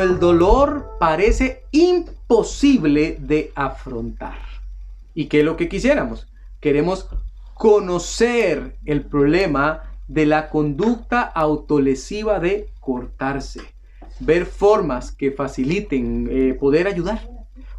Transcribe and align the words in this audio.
el 0.00 0.18
dolor 0.18 0.96
parece 0.98 1.64
imposible 1.70 3.16
de 3.20 3.52
afrontar. 3.54 4.38
¿Y 5.14 5.26
qué 5.26 5.40
es 5.40 5.44
lo 5.44 5.56
que 5.56 5.68
quisiéramos? 5.68 6.26
Queremos 6.60 7.08
conocer 7.54 8.76
el 8.84 9.04
problema 9.04 9.82
de 10.06 10.26
la 10.26 10.48
conducta 10.48 11.22
autolesiva 11.22 12.40
de 12.40 12.70
cortarse, 12.80 13.60
ver 14.20 14.46
formas 14.46 15.12
que 15.12 15.32
faciliten 15.32 16.28
eh, 16.30 16.54
poder 16.54 16.86
ayudar. 16.86 17.28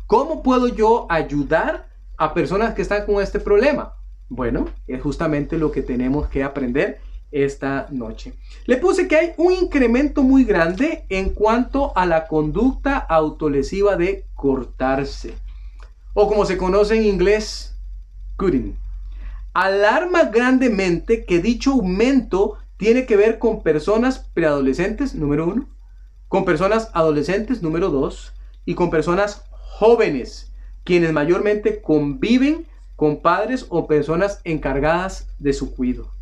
¿Cómo 0.06 0.44
puedo 0.44 0.68
yo 0.68 1.08
ayudar 1.10 1.88
a 2.18 2.34
personas 2.34 2.74
que 2.74 2.82
están 2.82 3.06
con 3.06 3.22
este 3.22 3.40
problema? 3.40 3.94
Bueno, 4.28 4.68
es 4.88 5.02
justamente 5.02 5.58
lo 5.58 5.72
que 5.72 5.82
tenemos 5.82 6.28
que 6.28 6.44
aprender 6.44 7.00
esta 7.32 7.88
noche. 7.90 8.34
Le 8.66 8.78
puse 8.78 9.08
que 9.08 9.16
hay 9.16 9.32
un 9.38 9.54
incremento 9.54 10.24
muy 10.24 10.44
grande 10.44 11.06
en 11.10 11.30
cuanto 11.30 11.96
a 11.98 12.06
la 12.06 12.28
conducta 12.28 12.98
autolesiva 12.98 13.96
de 13.96 14.26
cortarse, 14.36 15.34
o 16.14 16.28
como 16.28 16.46
se 16.46 16.58
conoce 16.58 16.96
en 16.96 17.06
inglés, 17.06 17.76
cutting. 18.38 18.78
Alarma 19.54 20.26
grandemente 20.26 21.26
que 21.26 21.40
dicho 21.40 21.72
aumento 21.72 22.58
tiene 22.78 23.06
que 23.06 23.18
ver 23.18 23.40
con 23.40 23.62
personas 23.62 24.20
preadolescentes, 24.34 25.14
número 25.14 25.48
uno, 25.48 25.68
con 26.28 26.46
personas 26.46 26.90
adolescentes, 26.94 27.62
número 27.62 27.90
dos, 27.90 28.34
y 28.66 28.76
con 28.76 28.90
personas 28.90 29.44
jóvenes, 29.52 30.52
quienes 30.84 31.12
mayormente 31.12 31.82
conviven 31.82 32.68
con 32.96 33.22
padres 33.22 33.66
o 33.70 33.88
personas 33.88 34.42
encargadas 34.44 35.28
de 35.40 35.54
su 35.54 35.76
cuidado. 35.76 36.19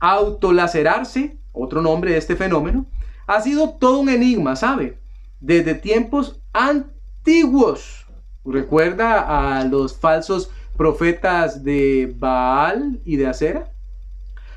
Autolacerarse, 0.00 1.36
otro 1.52 1.82
nombre 1.82 2.12
de 2.12 2.18
este 2.18 2.36
fenómeno, 2.36 2.86
ha 3.26 3.40
sido 3.40 3.70
todo 3.70 3.98
un 3.98 4.08
enigma, 4.08 4.56
¿sabe? 4.56 4.98
Desde 5.40 5.74
tiempos 5.74 6.40
antiguos. 6.52 8.06
Recuerda 8.44 9.58
a 9.58 9.64
los 9.64 9.98
falsos 9.98 10.50
profetas 10.76 11.64
de 11.64 12.14
Baal 12.16 13.00
y 13.04 13.16
de 13.16 13.26
Acera. 13.26 13.72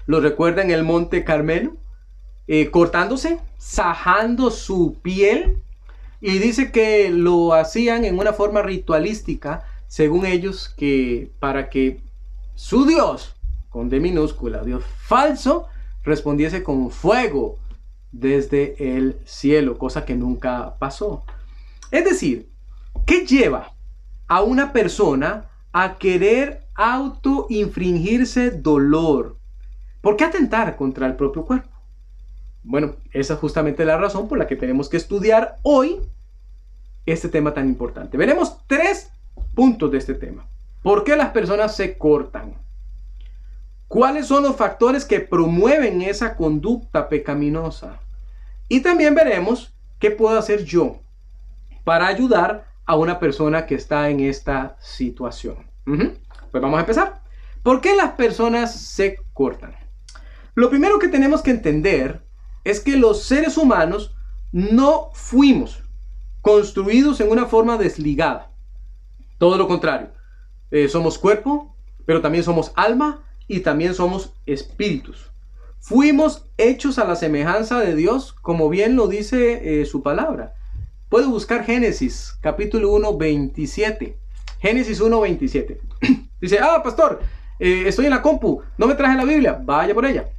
¿Lo 0.06 0.20
recuerda 0.20 0.62
en 0.62 0.72
el 0.72 0.84
monte 0.84 1.24
Carmelo? 1.24 1.78
Eh, 2.48 2.72
cortándose, 2.72 3.40
sajando 3.58 4.52
su 4.52 4.98
piel. 5.02 5.58
Y 6.22 6.40
dice 6.40 6.72
que 6.72 7.10
lo 7.10 7.54
hacían 7.54 8.06
en 8.06 8.20
una 8.20 8.34
forma 8.34 8.62
ritualística, 8.62 9.64
según 9.88 10.26
ellos, 10.26 10.74
que 10.76 11.32
para 11.40 11.70
que 11.70 12.02
su 12.56 12.86
Dios 12.86 13.39
con 13.70 13.90
D 13.90 14.00
minúscula, 14.00 14.64
Dios 14.64 14.84
falso, 15.06 15.68
respondiese 16.04 16.64
con 16.64 16.92
fuego 16.92 17.58
desde 18.12 18.98
el 18.98 19.20
cielo, 19.26 19.78
cosa 19.78 20.06
que 20.06 20.16
nunca 20.16 20.76
pasó. 20.80 21.24
Es 21.92 22.06
decir, 22.06 22.50
¿qué 23.06 23.26
lleva 23.26 23.72
a 24.28 24.42
una 24.42 24.74
persona 24.74 25.50
a 25.72 25.98
querer 25.98 26.64
auto-infringirse 26.76 28.52
dolor? 28.52 29.38
¿Por 30.02 30.16
qué 30.16 30.24
atentar 30.24 30.76
contra 30.76 31.08
el 31.08 31.16
propio 31.16 31.46
cuerpo? 31.46 31.70
Bueno, 32.64 32.96
esa 33.12 33.34
es 33.34 33.40
justamente 33.40 33.86
la 33.86 33.98
razón 33.98 34.28
por 34.28 34.38
la 34.38 34.48
que 34.48 34.56
tenemos 34.56 34.90
que 34.90 34.98
estudiar 34.98 35.56
hoy 35.64 36.00
este 37.06 37.30
tema 37.30 37.54
tan 37.54 37.68
importante. 37.68 38.18
Veremos 38.18 38.58
tres 38.68 39.12
puntos 39.56 39.92
de 39.92 39.98
este 39.98 40.14
tema. 40.14 40.46
¿Por 40.82 41.04
qué 41.04 41.16
las 41.16 41.32
personas 41.32 41.76
se 41.76 41.98
cortan? 41.98 42.54
¿Cuáles 43.90 44.28
son 44.28 44.44
los 44.44 44.56
factores 44.56 45.04
que 45.04 45.20
promueven 45.20 46.04
esa 46.04 46.36
conducta 46.36 47.10
pecaminosa? 47.10 48.00
Y 48.68 48.82
también 48.82 49.16
veremos 49.16 49.74
qué 49.98 50.12
puedo 50.12 50.38
hacer 50.38 50.64
yo 50.64 51.02
para 51.84 52.06
ayudar 52.06 52.68
a 52.86 52.96
una 52.96 53.20
persona 53.20 53.66
que 53.66 53.74
está 53.74 54.12
en 54.12 54.20
esta 54.20 54.78
situación. 54.80 55.68
Pues 55.86 56.62
vamos 56.62 56.78
a 56.78 56.82
empezar. 56.82 57.24
¿Por 57.64 57.82
qué 57.82 57.96
las 57.96 58.12
personas 58.12 58.80
se 58.80 59.18
cortan? 59.34 59.76
Lo 60.54 60.70
primero 60.70 61.00
que 61.00 61.08
tenemos 61.08 61.42
que 61.42 61.50
entender 61.50 62.22
es 62.64 62.82
que 62.82 62.96
los 62.96 63.24
seres 63.24 63.58
humanos 63.58 64.16
no 64.52 65.10
fuimos 65.14 65.84
construidos 66.42 67.22
en 67.22 67.32
una 67.32 67.48
forma 67.48 67.76
desligada. 67.76 68.52
Todo 69.40 69.58
lo 69.58 69.68
contrario. 69.68 70.12
Eh, 70.70 70.88
somos 70.90 71.18
cuerpo, 71.18 71.76
pero 72.06 72.22
también 72.22 72.44
somos 72.44 72.72
alma 72.76 73.24
y 73.50 73.62
también 73.62 73.96
somos 73.96 74.32
espíritus. 74.46 75.32
Fuimos 75.82 76.46
hechos 76.58 77.00
a 77.00 77.06
la 77.06 77.16
semejanza 77.16 77.80
de 77.80 77.96
Dios, 77.96 78.32
como 78.32 78.70
bien 78.70 78.96
lo 78.96 79.08
dice 79.08 79.82
eh, 79.82 79.86
su 79.86 80.04
palabra. 80.04 80.54
Puede 81.10 81.26
buscar 81.26 81.66
Génesis 81.66 82.38
capítulo 82.42 82.92
1, 82.92 83.18
27. 83.18 84.16
Génesis 84.60 85.02
1, 85.02 85.20
27. 85.20 85.82
dice, 86.42 86.60
ah, 86.60 86.82
pastor, 86.84 87.22
eh, 87.58 87.86
estoy 87.88 88.06
en 88.06 88.12
la 88.12 88.22
compu, 88.22 88.62
no 88.78 88.86
me 88.88 88.94
traje 88.94 89.18
la 89.18 89.26
Biblia, 89.26 89.60
vaya 89.62 89.96
por 89.96 90.06
ella. 90.06 90.30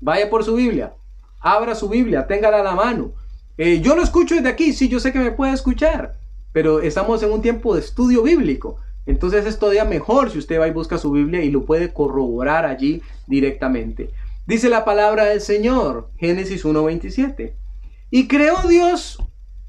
Vaya 0.00 0.30
por 0.30 0.42
su 0.42 0.54
Biblia, 0.54 0.94
abra 1.38 1.74
su 1.74 1.88
Biblia, 1.88 2.26
téngala 2.26 2.60
a 2.60 2.64
la 2.64 2.74
mano. 2.74 3.12
Eh, 3.58 3.80
yo 3.82 3.94
lo 3.94 4.02
escucho 4.02 4.34
desde 4.34 4.48
aquí, 4.48 4.72
sí, 4.72 4.88
yo 4.88 5.00
sé 5.00 5.12
que 5.12 5.18
me 5.18 5.32
puede 5.32 5.52
escuchar, 5.52 6.14
pero 6.50 6.80
estamos 6.80 7.22
en 7.22 7.30
un 7.30 7.42
tiempo 7.42 7.74
de 7.74 7.80
estudio 7.80 8.22
bíblico. 8.22 8.78
Entonces 9.06 9.46
es 9.46 9.58
todavía 9.58 9.84
mejor 9.84 10.30
si 10.30 10.38
usted 10.38 10.60
va 10.60 10.68
y 10.68 10.72
busca 10.72 10.98
su 10.98 11.10
Biblia 11.10 11.42
y 11.42 11.50
lo 11.50 11.64
puede 11.64 11.92
corroborar 11.92 12.64
allí 12.64 13.02
directamente. 13.26 14.10
Dice 14.46 14.68
la 14.68 14.84
palabra 14.84 15.24
del 15.24 15.40
Señor, 15.40 16.10
Génesis 16.18 16.64
1.27. 16.64 17.52
Y 18.10 18.28
creó 18.28 18.56
Dios 18.68 19.18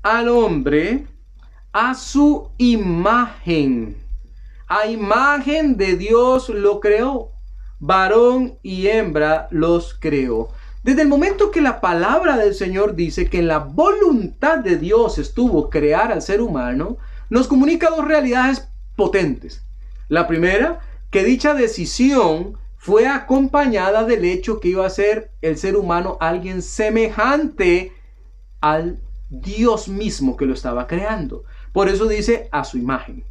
al 0.01 0.29
hombre 0.29 1.05
a 1.71 1.95
su 1.95 2.49
imagen. 2.57 3.97
A 4.67 4.87
imagen 4.87 5.77
de 5.77 5.95
Dios 5.95 6.49
lo 6.49 6.79
creó. 6.79 7.31
Varón 7.79 8.57
y 8.63 8.87
hembra 8.87 9.47
los 9.51 9.93
creó. 9.93 10.49
Desde 10.83 11.01
el 11.01 11.07
momento 11.07 11.51
que 11.51 11.61
la 11.61 11.79
palabra 11.79 12.37
del 12.37 12.53
Señor 12.53 12.95
dice 12.95 13.29
que 13.29 13.39
en 13.39 13.47
la 13.47 13.59
voluntad 13.59 14.57
de 14.57 14.77
Dios 14.77 15.17
estuvo 15.17 15.69
crear 15.69 16.11
al 16.11 16.21
ser 16.21 16.41
humano, 16.41 16.97
nos 17.29 17.47
comunica 17.47 17.89
dos 17.89 18.05
realidades 18.05 18.67
potentes. 18.95 19.65
La 20.09 20.27
primera, 20.27 20.79
que 21.09 21.23
dicha 21.23 21.53
decisión 21.53 22.57
fue 22.77 23.07
acompañada 23.07 24.03
del 24.03 24.25
hecho 24.25 24.59
que 24.59 24.69
iba 24.69 24.85
a 24.85 24.89
ser 24.89 25.31
el 25.41 25.57
ser 25.57 25.77
humano 25.77 26.17
alguien 26.19 26.61
semejante 26.61 27.93
al 28.59 28.99
Dios 29.29 29.87
mismo 29.87 30.35
que 30.35 30.45
lo 30.45 30.53
estaba 30.53 30.85
creando. 30.85 31.45
Por 31.71 31.89
eso 31.89 32.07
dice 32.07 32.49
a 32.51 32.63
su 32.63 32.77
imagen. 32.77 33.23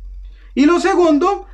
Y 0.54 0.66
lo 0.66 0.80
segundo 0.80 1.46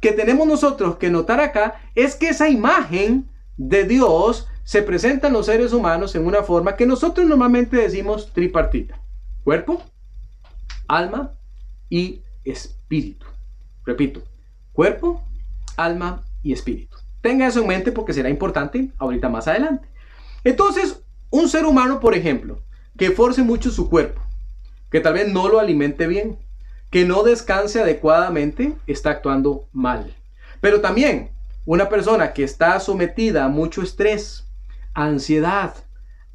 que 0.00 0.12
tenemos 0.12 0.46
nosotros 0.46 0.96
que 0.96 1.10
notar 1.10 1.40
acá 1.40 1.80
es 1.94 2.16
que 2.16 2.28
esa 2.28 2.48
imagen 2.48 3.30
de 3.56 3.84
Dios 3.84 4.48
se 4.64 4.82
presenta 4.82 5.28
en 5.28 5.34
los 5.34 5.46
seres 5.46 5.72
humanos 5.72 6.14
en 6.14 6.26
una 6.26 6.42
forma 6.42 6.76
que 6.76 6.86
nosotros 6.86 7.26
normalmente 7.26 7.76
decimos 7.76 8.32
tripartita. 8.32 9.00
Cuerpo, 9.44 9.82
alma 10.88 11.34
y 11.88 12.22
espíritu. 12.44 13.26
Repito, 13.84 14.22
cuerpo, 14.72 15.22
alma 15.76 16.22
y 16.42 16.52
espíritu. 16.52 16.96
Tenga 17.20 17.46
eso 17.46 17.60
en 17.60 17.68
mente 17.68 17.92
porque 17.92 18.12
será 18.12 18.28
importante 18.28 18.90
ahorita 18.98 19.28
más 19.28 19.48
adelante. 19.48 19.88
Entonces, 20.44 21.00
un 21.30 21.48
ser 21.48 21.66
humano, 21.66 22.00
por 22.00 22.14
ejemplo, 22.14 22.60
que 22.98 23.10
force 23.10 23.42
mucho 23.42 23.70
su 23.70 23.88
cuerpo, 23.88 24.20
que 24.90 25.00
tal 25.00 25.14
vez 25.14 25.32
no 25.32 25.48
lo 25.48 25.58
alimente 25.58 26.06
bien, 26.06 26.38
que 26.90 27.04
no 27.04 27.22
descanse 27.22 27.80
adecuadamente, 27.80 28.76
está 28.86 29.10
actuando 29.10 29.68
mal. 29.72 30.14
Pero 30.60 30.80
también 30.80 31.30
una 31.66 31.88
persona 31.88 32.32
que 32.32 32.44
está 32.44 32.78
sometida 32.78 33.44
a 33.44 33.48
mucho 33.48 33.82
estrés, 33.82 34.46
ansiedad, 34.92 35.74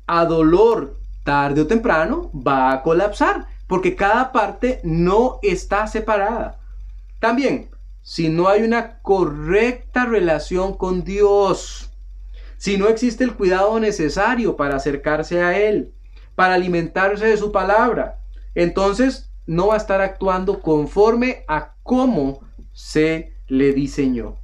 a 0.06 0.25
dolor, 0.25 0.98
tarde 1.24 1.62
o 1.62 1.68
temprano 1.68 2.31
va 2.34 2.74
a 2.74 2.84
colapsar, 2.84 3.48
porque 3.68 3.95
cada 3.95 4.31
parte 4.31 4.81
no 4.84 5.40
está 5.44 5.88
separada. 5.88 6.58
También, 7.19 7.69
si 8.01 8.30
no 8.30 8.48
hay 8.48 8.63
una 8.63 9.00
correcta 9.01 10.06
relación 10.06 10.74
con 10.75 11.04
Dios, 11.04 11.92
si 12.57 12.77
no 12.77 12.88
existe 12.88 13.25
el 13.25 13.36
cuidado 13.36 13.80
necesario 13.80 14.56
para 14.56 14.77
acercarse 14.77 15.42
a 15.42 15.60
Él, 15.60 15.94
para 16.36 16.54
alimentarse 16.54 17.25
de 17.25 17.38
su 17.38 17.51
palabra, 17.51 18.21
entonces 18.56 19.31
no 19.45 19.68
va 19.68 19.74
a 19.74 19.77
estar 19.77 20.00
actuando 20.01 20.62
conforme 20.62 21.44
a 21.48 21.75
cómo 21.83 22.42
se 22.71 23.33
le 23.48 23.74
diseñó. 23.74 24.38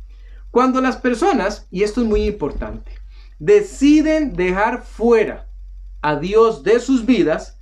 Cuando 0.51 0.81
las 0.81 0.98
personas, 0.98 1.68
y 1.72 1.83
esto 1.83 2.01
es 2.01 2.07
muy 2.07 2.25
importante, 2.25 2.92
deciden 3.39 4.33
dejar 4.33 4.83
fuera 4.83 5.48
a 6.01 6.18
Dios 6.18 6.63
de 6.63 6.80
sus 6.80 7.06
vidas, 7.06 7.60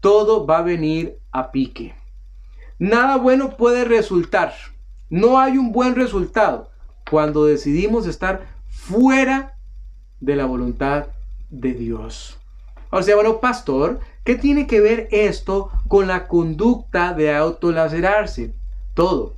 todo 0.00 0.46
va 0.46 0.58
a 0.58 0.62
venir 0.62 1.18
a 1.32 1.50
pique 1.50 1.97
nada 2.78 3.16
bueno 3.16 3.56
puede 3.56 3.84
resultar. 3.84 4.54
No 5.10 5.38
hay 5.38 5.58
un 5.58 5.72
buen 5.72 5.94
resultado 5.94 6.70
cuando 7.10 7.46
decidimos 7.46 8.06
estar 8.06 8.46
fuera 8.68 9.58
de 10.20 10.36
la 10.36 10.46
voluntad 10.46 11.08
de 11.50 11.72
Dios. 11.72 12.38
O 12.90 13.02
sea, 13.02 13.14
bueno, 13.16 13.40
pastor, 13.40 14.00
¿qué 14.24 14.34
tiene 14.34 14.66
que 14.66 14.80
ver 14.80 15.08
esto 15.10 15.70
con 15.88 16.06
la 16.06 16.26
conducta 16.26 17.12
de 17.12 17.34
autolacerarse? 17.34 18.54
Todo. 18.94 19.36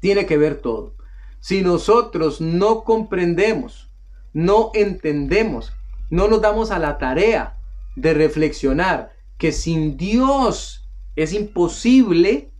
Tiene 0.00 0.26
que 0.26 0.36
ver 0.36 0.56
todo. 0.60 0.94
Si 1.40 1.62
nosotros 1.62 2.40
no 2.40 2.84
comprendemos, 2.84 3.90
no 4.32 4.70
entendemos, 4.74 5.72
no 6.10 6.28
nos 6.28 6.40
damos 6.40 6.70
a 6.70 6.78
la 6.78 6.98
tarea 6.98 7.56
de 7.96 8.14
reflexionar 8.14 9.12
que 9.38 9.52
sin 9.52 9.96
Dios 9.96 10.88
es 11.16 11.32
imposible 11.32 12.50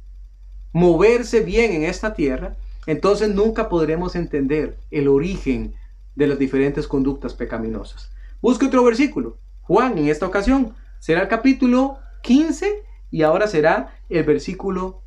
moverse 0.74 1.40
bien 1.40 1.72
en 1.72 1.84
esta 1.84 2.14
tierra, 2.14 2.56
entonces 2.86 3.32
nunca 3.32 3.68
podremos 3.70 4.16
entender 4.16 4.76
el 4.90 5.08
origen 5.08 5.74
de 6.16 6.26
las 6.26 6.38
diferentes 6.38 6.86
conductas 6.88 7.32
pecaminosas. 7.32 8.10
Busque 8.42 8.66
otro 8.66 8.84
versículo. 8.84 9.38
Juan, 9.62 9.96
en 9.96 10.08
esta 10.08 10.26
ocasión, 10.26 10.74
será 10.98 11.22
el 11.22 11.28
capítulo 11.28 11.98
15 12.22 12.82
y 13.12 13.22
ahora 13.22 13.46
será 13.46 13.96
el 14.08 14.24
versículo 14.24 15.02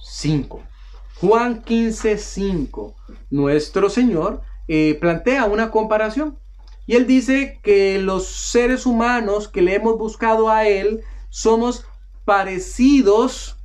5. 0.00 0.62
Juan 1.20 1.62
15, 1.62 2.16
5. 2.16 2.94
Nuestro 3.30 3.90
Señor 3.90 4.42
eh, 4.68 4.96
plantea 5.00 5.46
una 5.46 5.72
comparación. 5.72 6.38
Y 6.86 6.94
él 6.94 7.08
dice 7.08 7.58
que 7.62 7.98
los 7.98 8.28
seres 8.28 8.86
humanos 8.86 9.48
que 9.48 9.62
le 9.62 9.74
hemos 9.74 9.98
buscado 9.98 10.48
a 10.48 10.66
Él 10.66 11.02
somos 11.28 11.84
parecidos 12.24 13.57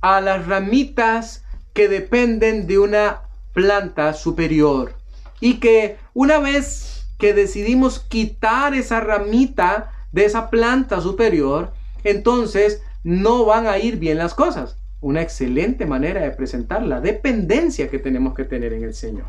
a 0.00 0.20
las 0.20 0.46
ramitas 0.46 1.44
que 1.72 1.88
dependen 1.88 2.66
de 2.66 2.78
una 2.78 3.22
planta 3.52 4.12
superior. 4.14 4.94
Y 5.40 5.60
que 5.60 5.98
una 6.14 6.38
vez 6.38 7.06
que 7.18 7.34
decidimos 7.34 8.00
quitar 8.00 8.74
esa 8.74 9.00
ramita 9.00 9.92
de 10.12 10.24
esa 10.24 10.50
planta 10.50 11.00
superior, 11.00 11.72
entonces 12.04 12.82
no 13.04 13.44
van 13.44 13.66
a 13.66 13.78
ir 13.78 13.98
bien 13.98 14.18
las 14.18 14.34
cosas. 14.34 14.76
Una 15.00 15.22
excelente 15.22 15.86
manera 15.86 16.20
de 16.20 16.30
presentar 16.30 16.82
la 16.82 17.00
dependencia 17.00 17.88
que 17.88 17.98
tenemos 17.98 18.34
que 18.34 18.44
tener 18.44 18.72
en 18.72 18.84
el 18.84 18.94
Señor. 18.94 19.26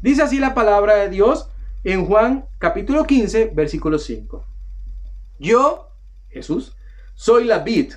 Dice 0.00 0.22
así 0.22 0.38
la 0.38 0.54
palabra 0.54 0.96
de 0.96 1.08
Dios 1.08 1.48
en 1.84 2.06
Juan 2.06 2.46
capítulo 2.58 3.04
15, 3.04 3.52
versículo 3.54 3.98
5. 3.98 4.44
Yo, 5.38 5.90
Jesús, 6.28 6.76
soy 7.14 7.44
la 7.44 7.60
vid. 7.60 7.92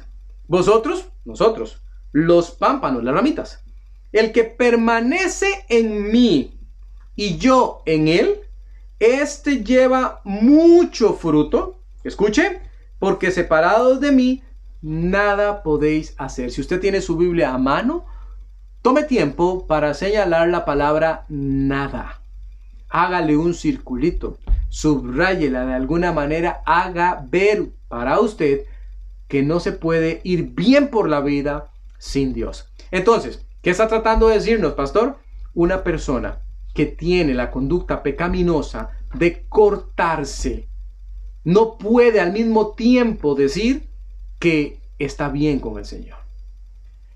Vosotros, 0.48 1.10
nosotros, 1.26 1.82
los 2.12 2.52
pámpanos, 2.52 3.04
las 3.04 3.14
ramitas. 3.14 3.64
El 4.12 4.32
que 4.32 4.44
permanece 4.44 5.66
en 5.70 6.12
mí 6.12 6.58
y 7.16 7.38
yo 7.38 7.82
en 7.86 8.08
él, 8.08 8.40
este 9.00 9.64
lleva 9.64 10.22
mucho 10.24 11.14
fruto. 11.14 11.80
Escuche, 12.04 12.62
porque 13.00 13.32
separados 13.32 14.00
de 14.00 14.12
mí, 14.12 14.44
nada 14.82 15.64
podéis 15.64 16.16
hacer. 16.18 16.52
Si 16.52 16.62
usted 16.62 16.80
tiene 16.80 17.02
su 17.02 17.18
Biblia 17.18 17.54
a 17.54 17.58
mano, 17.58 18.06
tome 18.82 19.04
tiempo 19.04 19.68
para 19.68 19.94
señalar 19.94 20.48
la 20.50 20.66
palabra 20.66 21.26
nada. 21.30 22.22
Hágale 22.90 23.36
un 23.36 23.54
circulito, 23.54 24.38
subrayela 24.70 25.66
de 25.66 25.74
alguna 25.74 26.14
manera, 26.14 26.62
haga 26.66 27.26
ver 27.30 27.68
para 27.90 28.20
usted 28.20 28.62
que 29.28 29.44
no 29.44 29.60
se 29.60 29.74
puede 29.74 30.22
ir 30.24 30.54
bien 30.54 30.90
por 30.90 31.10
la 31.10 31.20
vida 31.20 31.70
sin 31.98 32.34
Dios. 32.34 32.72
Entonces, 32.92 33.46
¿qué 33.62 33.70
está 33.70 33.88
tratando 33.88 34.28
de 34.28 34.36
decirnos, 34.36 34.74
pastor? 34.74 35.18
Una 35.54 35.84
persona 35.84 36.40
que 36.74 36.86
tiene 36.86 37.34
la 37.34 37.50
conducta 37.50 38.04
pecaminosa 38.04 38.92
de 39.14 39.46
cortarse, 39.48 40.70
no 41.44 41.78
puede 41.78 42.20
al 42.20 42.34
mismo 42.34 42.74
tiempo 42.76 43.34
decir 43.34 43.90
que 44.40 44.80
está 45.00 45.30
bien 45.30 45.60
con 45.60 45.78
el 45.78 45.86
Señor. 45.86 46.18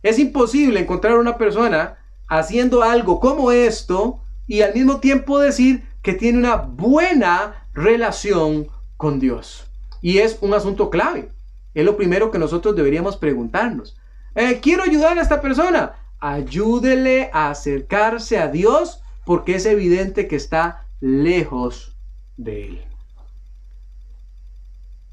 Es 0.02 0.18
imposible 0.18 0.80
encontrar 0.80 1.18
una 1.18 1.38
persona 1.38 1.98
haciendo 2.28 2.82
algo 2.82 3.20
como 3.20 3.52
esto 3.52 4.22
y 4.48 4.62
al 4.62 4.74
mismo 4.74 5.00
tiempo 5.00 5.38
decir 5.40 5.84
que 6.02 6.14
tiene 6.14 6.40
una 6.40 6.56
buena 6.56 7.68
relación 7.74 8.68
con 8.98 9.20
Dios. 9.20 9.68
Y 10.02 10.20
es 10.20 10.40
un 10.42 10.54
asunto 10.54 10.90
clave. 10.90 11.30
Es 11.74 11.86
lo 11.86 11.96
primero 11.98 12.32
que 12.32 12.40
nosotros 12.40 12.76
deberíamos 12.76 13.18
preguntarnos. 13.18 13.98
Eh, 14.36 14.60
quiero 14.62 14.84
ayudar 14.84 15.18
a 15.18 15.22
esta 15.22 15.42
persona. 15.42 15.94
Ayúdele 16.20 17.30
a 17.34 17.50
acercarse 17.50 18.38
a 18.38 18.48
Dios 18.48 19.02
porque 19.26 19.56
es 19.56 19.66
evidente 19.66 20.28
que 20.28 20.36
está 20.36 20.88
lejos 21.00 21.98
de 22.38 22.68
Él. 22.68 22.86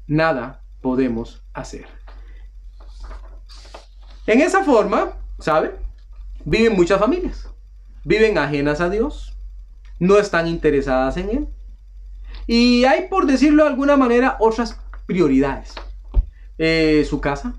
Nada 0.07 0.61
podemos 0.81 1.43
hacer. 1.53 1.87
En 4.27 4.41
esa 4.41 4.63
forma, 4.63 5.13
¿sabe? 5.39 5.75
Viven 6.45 6.75
muchas 6.75 6.99
familias. 6.99 7.49
Viven 8.03 8.37
ajenas 8.37 8.79
a 8.81 8.89
Dios. 8.89 9.35
No 9.99 10.17
están 10.17 10.47
interesadas 10.47 11.17
en 11.17 11.29
Él. 11.29 11.47
Y 12.47 12.85
hay, 12.85 13.07
por 13.09 13.25
decirlo 13.25 13.63
de 13.63 13.69
alguna 13.69 13.97
manera, 13.97 14.37
otras 14.39 14.79
prioridades. 15.05 15.73
Eh, 16.57 17.05
su 17.09 17.21
casa, 17.21 17.53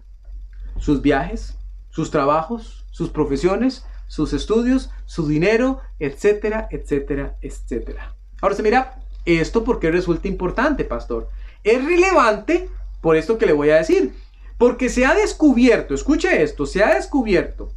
sus 0.80 1.00
viajes, 1.02 1.54
sus 1.90 2.10
trabajos, 2.10 2.84
sus 2.90 3.10
profesiones, 3.10 3.84
sus 4.08 4.32
estudios, 4.32 4.90
su 5.06 5.28
dinero, 5.28 5.80
etcétera, 6.00 6.66
etcétera, 6.70 7.36
etcétera. 7.40 8.16
Ahora 8.40 8.56
se 8.56 8.62
mira, 8.62 9.00
esto 9.24 9.62
porque 9.62 9.90
resulta 9.90 10.26
importante, 10.26 10.84
pastor. 10.84 11.28
Es 11.62 11.84
relevante 11.84 12.68
por 13.00 13.16
esto 13.16 13.38
que 13.38 13.46
le 13.46 13.52
voy 13.52 13.70
a 13.70 13.76
decir. 13.76 14.14
Porque 14.58 14.88
se 14.88 15.06
ha 15.06 15.14
descubierto, 15.14 15.94
escuche 15.94 16.42
esto, 16.42 16.66
se 16.66 16.82
ha 16.82 16.94
descubierto 16.94 17.72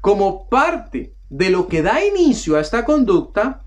como 0.00 0.48
parte 0.48 1.14
de 1.28 1.50
lo 1.50 1.66
que 1.66 1.82
da 1.82 2.04
inicio 2.04 2.56
a 2.56 2.60
esta 2.60 2.84
conducta 2.84 3.62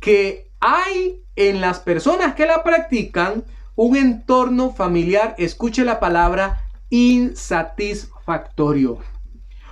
que 0.00 0.50
hay 0.60 1.22
en 1.36 1.60
las 1.60 1.78
personas 1.78 2.34
que 2.34 2.46
la 2.46 2.62
practican 2.62 3.44
un 3.76 3.96
entorno 3.96 4.72
familiar, 4.72 5.36
escuche 5.38 5.84
la 5.84 6.00
palabra, 6.00 6.67
insatisfactorio. 6.90 8.98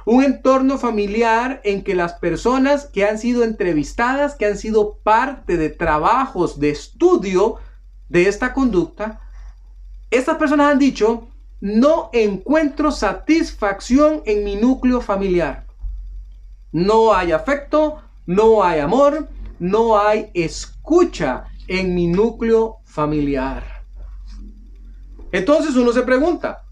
Un 0.05 0.23
entorno 0.23 0.79
familiar 0.79 1.61
en 1.65 1.83
que 1.83 1.95
las 1.95 2.15
personas 2.15 2.87
que 2.87 3.05
han 3.05 3.19
sido 3.19 3.43
entrevistadas, 3.43 4.37
que 4.37 4.47
han 4.47 4.57
sido 4.57 4.99
parte 5.03 5.57
de 5.57 5.71
trabajos 5.71 6.61
de 6.61 6.71
estudio 6.71 7.57
de 8.09 8.29
esta 8.29 8.55
conducta, 8.55 9.21
estas 10.11 10.37
personas 10.37 10.73
han 10.73 10.79
dicho, 10.79 11.27
no 11.61 12.11
encuentro 12.13 12.93
satisfacción 12.93 14.23
en 14.27 14.45
mi 14.45 14.57
núcleo 14.57 15.01
familiar. 15.01 15.67
No 16.71 17.15
hay 17.15 17.33
afecto, 17.33 18.03
no 18.27 18.63
hay 18.63 18.81
amor, 18.81 19.29
no 19.59 19.99
hay 19.99 20.31
escucha 20.35 21.47
en 21.67 21.95
mi 21.95 22.07
núcleo 22.07 22.77
familiar. 22.85 23.83
Entonces 25.33 25.75
uno 25.75 25.93
se 25.93 26.03
pregunta, 26.03 26.66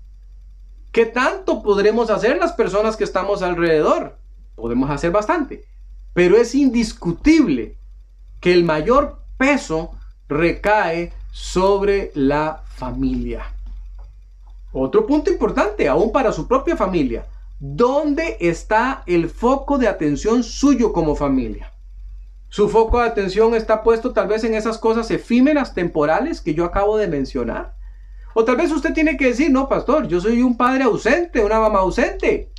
¿qué 0.95 1.07
tanto 1.07 1.61
podremos 1.61 2.09
hacer 2.09 2.39
las 2.39 2.53
personas 2.53 2.97
que 2.97 3.03
estamos 3.03 3.43
alrededor? 3.43 4.17
Podemos 4.55 4.89
hacer 4.91 5.11
bastante, 5.11 5.65
pero 6.15 6.37
es 6.37 6.55
indiscutible 6.55 7.77
que 8.41 8.55
el 8.55 8.63
mayor 8.63 9.19
peso 9.37 9.91
recae 10.29 11.13
sobre 11.33 12.13
la 12.15 12.63
familia. 12.77 13.45
Otro 14.73 15.05
punto 15.05 15.33
importante, 15.33 15.89
aún 15.89 16.13
para 16.13 16.33
su 16.33 16.47
propia 16.47 16.77
familia, 16.77 17.27
¿dónde 17.59 18.37
está 18.39 19.03
el 19.07 19.29
foco 19.29 19.79
de 19.79 19.89
atención 19.89 20.45
suyo 20.45 20.93
como 20.93 21.17
familia? 21.17 21.73
Su 22.51 22.69
foco 22.69 23.01
de 23.01 23.09
atención 23.09 23.55
está 23.57 23.83
puesto 23.83 24.13
tal 24.13 24.29
vez 24.29 24.45
en 24.45 24.55
esas 24.55 24.79
cosas 24.79 25.11
efímeras, 25.11 25.75
temporales 25.75 26.41
que 26.41 26.55
yo 26.55 26.65
acabo 26.65 26.97
de 26.97 27.09
mencionar. 27.09 27.74
O 28.35 28.45
tal 28.45 28.57
vez 28.57 28.71
usted 28.73 28.93
tiene 28.93 29.17
que 29.17 29.29
decir, 29.29 29.51
no, 29.51 29.69
pastor, 29.69 30.09
yo 30.09 30.21
soy 30.21 30.43
un 30.43 30.57
padre 30.57 30.85
ausente, 30.85 31.45
una 31.45 31.61
mamá 31.61 31.79
ausente. 31.79 32.51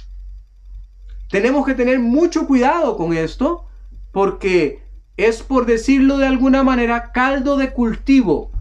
Tenemos 1.29 1.65
que 1.65 1.73
tener 1.73 1.99
mucho 1.99 2.47
cuidado 2.47 2.95
con 2.95 3.13
esto 3.13 3.65
porque 4.11 4.79
es, 5.17 5.43
por 5.43 5.65
decirlo 5.65 6.17
de 6.17 6.27
alguna 6.27 6.63
manera, 6.63 7.11
caldo 7.11 7.57
de 7.57 7.71
cultivo 7.71 8.51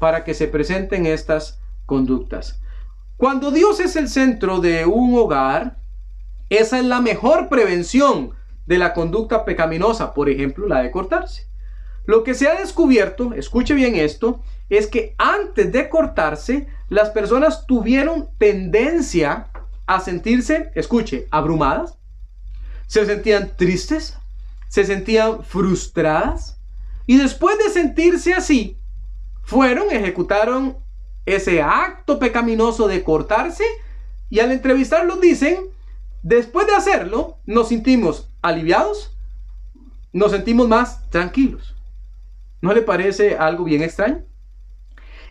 para 0.00 0.24
que 0.24 0.34
se 0.34 0.48
presenten 0.48 1.06
estas 1.06 1.60
conductas. 1.86 2.60
Cuando 3.16 3.50
Dios 3.50 3.80
es 3.80 3.96
el 3.96 4.08
centro 4.08 4.60
de 4.60 4.84
un 4.84 5.16
hogar, 5.16 5.76
esa 6.50 6.78
es 6.78 6.84
la 6.84 7.00
mejor 7.00 7.48
prevención 7.48 8.32
de 8.66 8.78
la 8.78 8.92
conducta 8.92 9.44
pecaminosa, 9.44 10.12
por 10.12 10.28
ejemplo, 10.28 10.66
la 10.66 10.82
de 10.82 10.90
cortarse. 10.90 11.46
Lo 12.06 12.22
que 12.24 12.34
se 12.34 12.48
ha 12.48 12.54
descubierto, 12.54 13.34
escuche 13.34 13.74
bien 13.74 13.96
esto, 13.96 14.40
es 14.68 14.86
que 14.86 15.14
antes 15.18 15.70
de 15.72 15.88
cortarse, 15.88 16.68
las 16.88 17.10
personas 17.10 17.66
tuvieron 17.66 18.28
tendencia 18.38 19.48
a 19.86 20.00
sentirse, 20.00 20.70
escuche, 20.74 21.26
abrumadas, 21.30 21.96
se 22.86 23.04
sentían 23.06 23.56
tristes, 23.56 24.16
se 24.68 24.84
sentían 24.84 25.44
frustradas, 25.44 26.58
y 27.06 27.18
después 27.18 27.58
de 27.58 27.70
sentirse 27.70 28.34
así, 28.34 28.78
fueron, 29.42 29.90
ejecutaron 29.90 30.76
ese 31.24 31.62
acto 31.62 32.18
pecaminoso 32.18 32.88
de 32.88 33.02
cortarse 33.02 33.64
y 34.28 34.40
al 34.40 34.50
entrevistarlos 34.52 35.20
dicen, 35.20 35.56
después 36.22 36.66
de 36.66 36.74
hacerlo, 36.74 37.38
nos 37.46 37.68
sentimos 37.68 38.28
aliviados, 38.42 39.12
nos 40.12 40.32
sentimos 40.32 40.68
más 40.68 41.08
tranquilos. 41.10 41.75
¿No 42.60 42.72
le 42.72 42.82
parece 42.82 43.36
algo 43.36 43.64
bien 43.64 43.82
extraño? 43.82 44.24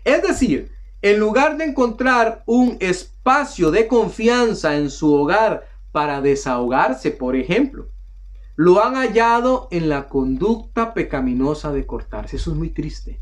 Es 0.04 0.22
decir, 0.22 0.72
en 1.02 1.20
lugar 1.20 1.58
de 1.58 1.66
encontrar 1.66 2.44
un 2.46 2.78
espacio 2.80 3.72
de 3.72 3.88
confianza 3.88 4.76
en 4.76 4.90
su 4.90 5.14
hogar 5.14 5.68
para 5.92 6.22
desahogarse, 6.22 7.12
por 7.12 7.36
ejemplo, 7.36 7.90
lo 8.56 8.84
han 8.84 8.96
hallado 8.96 9.68
en 9.72 9.90
la 9.90 10.08
conducta 10.08 10.94
pecaminosa 10.94 11.72
de 11.72 11.86
cortarse. 11.86 12.38
Eso 12.38 12.52
es 12.52 12.58
muy 12.58 12.70
triste. 12.70 13.22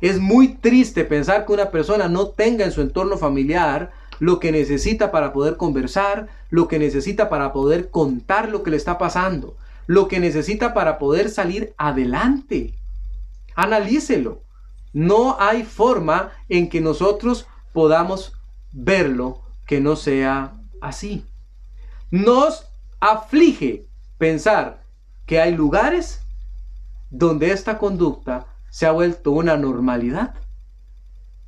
Es 0.00 0.18
muy 0.18 0.48
triste 0.48 1.04
pensar 1.04 1.44
que 1.44 1.52
una 1.52 1.70
persona 1.70 2.08
no 2.08 2.28
tenga 2.28 2.64
en 2.64 2.72
su 2.72 2.80
entorno 2.80 3.18
familiar 3.18 3.92
lo 4.18 4.38
que 4.40 4.52
necesita 4.52 5.10
para 5.10 5.32
poder 5.32 5.56
conversar, 5.56 6.28
lo 6.50 6.68
que 6.68 6.78
necesita 6.78 7.28
para 7.28 7.52
poder 7.52 7.90
contar 7.90 8.48
lo 8.48 8.62
que 8.62 8.70
le 8.70 8.76
está 8.76 8.98
pasando, 8.98 9.56
lo 9.86 10.08
que 10.08 10.20
necesita 10.20 10.74
para 10.74 10.98
poder 10.98 11.30
salir 11.30 11.74
adelante. 11.76 12.74
Analícelo. 13.54 14.42
No 14.92 15.36
hay 15.38 15.62
forma 15.62 16.32
en 16.48 16.68
que 16.68 16.80
nosotros 16.80 17.46
podamos 17.72 18.32
verlo 18.72 19.42
que 19.66 19.80
no 19.80 19.96
sea 19.96 20.52
así. 20.80 21.24
Nos 22.10 22.66
aflige 22.98 23.86
pensar 24.18 24.82
que 25.26 25.40
hay 25.40 25.54
lugares 25.54 26.22
donde 27.10 27.52
esta 27.52 27.78
conducta 27.78 28.46
se 28.70 28.86
ha 28.86 28.92
vuelto 28.92 29.32
una 29.32 29.56
normalidad 29.56 30.34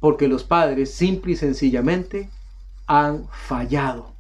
porque 0.03 0.27
los 0.27 0.43
padres 0.43 0.93
simple 0.93 1.33
y 1.33 1.37
sencillamente 1.37 2.29
han 2.89 3.29
fallado. 3.31 4.17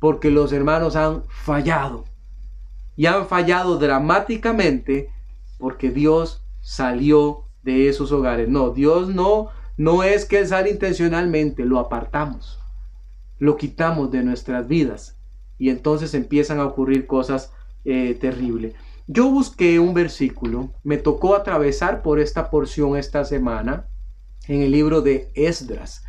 Porque 0.00 0.28
los 0.28 0.52
hermanos 0.52 0.96
han 0.96 1.22
fallado. 1.28 2.04
Y 2.96 3.06
han 3.06 3.28
fallado 3.28 3.78
dramáticamente 3.78 5.08
porque 5.58 5.90
Dios 5.90 6.41
salió 6.62 7.44
de 7.62 7.88
esos 7.88 8.10
hogares. 8.12 8.48
No, 8.48 8.70
Dios 8.70 9.08
no, 9.08 9.48
no 9.76 10.02
es 10.02 10.24
que 10.24 10.38
Él 10.38 10.46
sale 10.46 10.70
intencionalmente, 10.70 11.66
lo 11.66 11.78
apartamos. 11.78 12.58
Lo 13.38 13.56
quitamos 13.56 14.10
de 14.10 14.22
nuestras 14.22 14.66
vidas. 14.66 15.18
Y 15.58 15.68
entonces 15.68 16.14
empiezan 16.14 16.58
a 16.58 16.64
ocurrir 16.64 17.06
cosas 17.06 17.52
eh, 17.84 18.16
terribles. 18.18 18.74
Yo 19.06 19.28
busqué 19.28 19.78
un 19.78 19.94
versículo, 19.94 20.72
me 20.84 20.96
tocó 20.96 21.34
atravesar 21.34 22.02
por 22.02 22.20
esta 22.20 22.50
porción 22.50 22.96
esta 22.96 23.24
semana 23.24 23.88
en 24.46 24.62
el 24.62 24.70
libro 24.70 25.02
de 25.02 25.30
Esdras. 25.34 26.04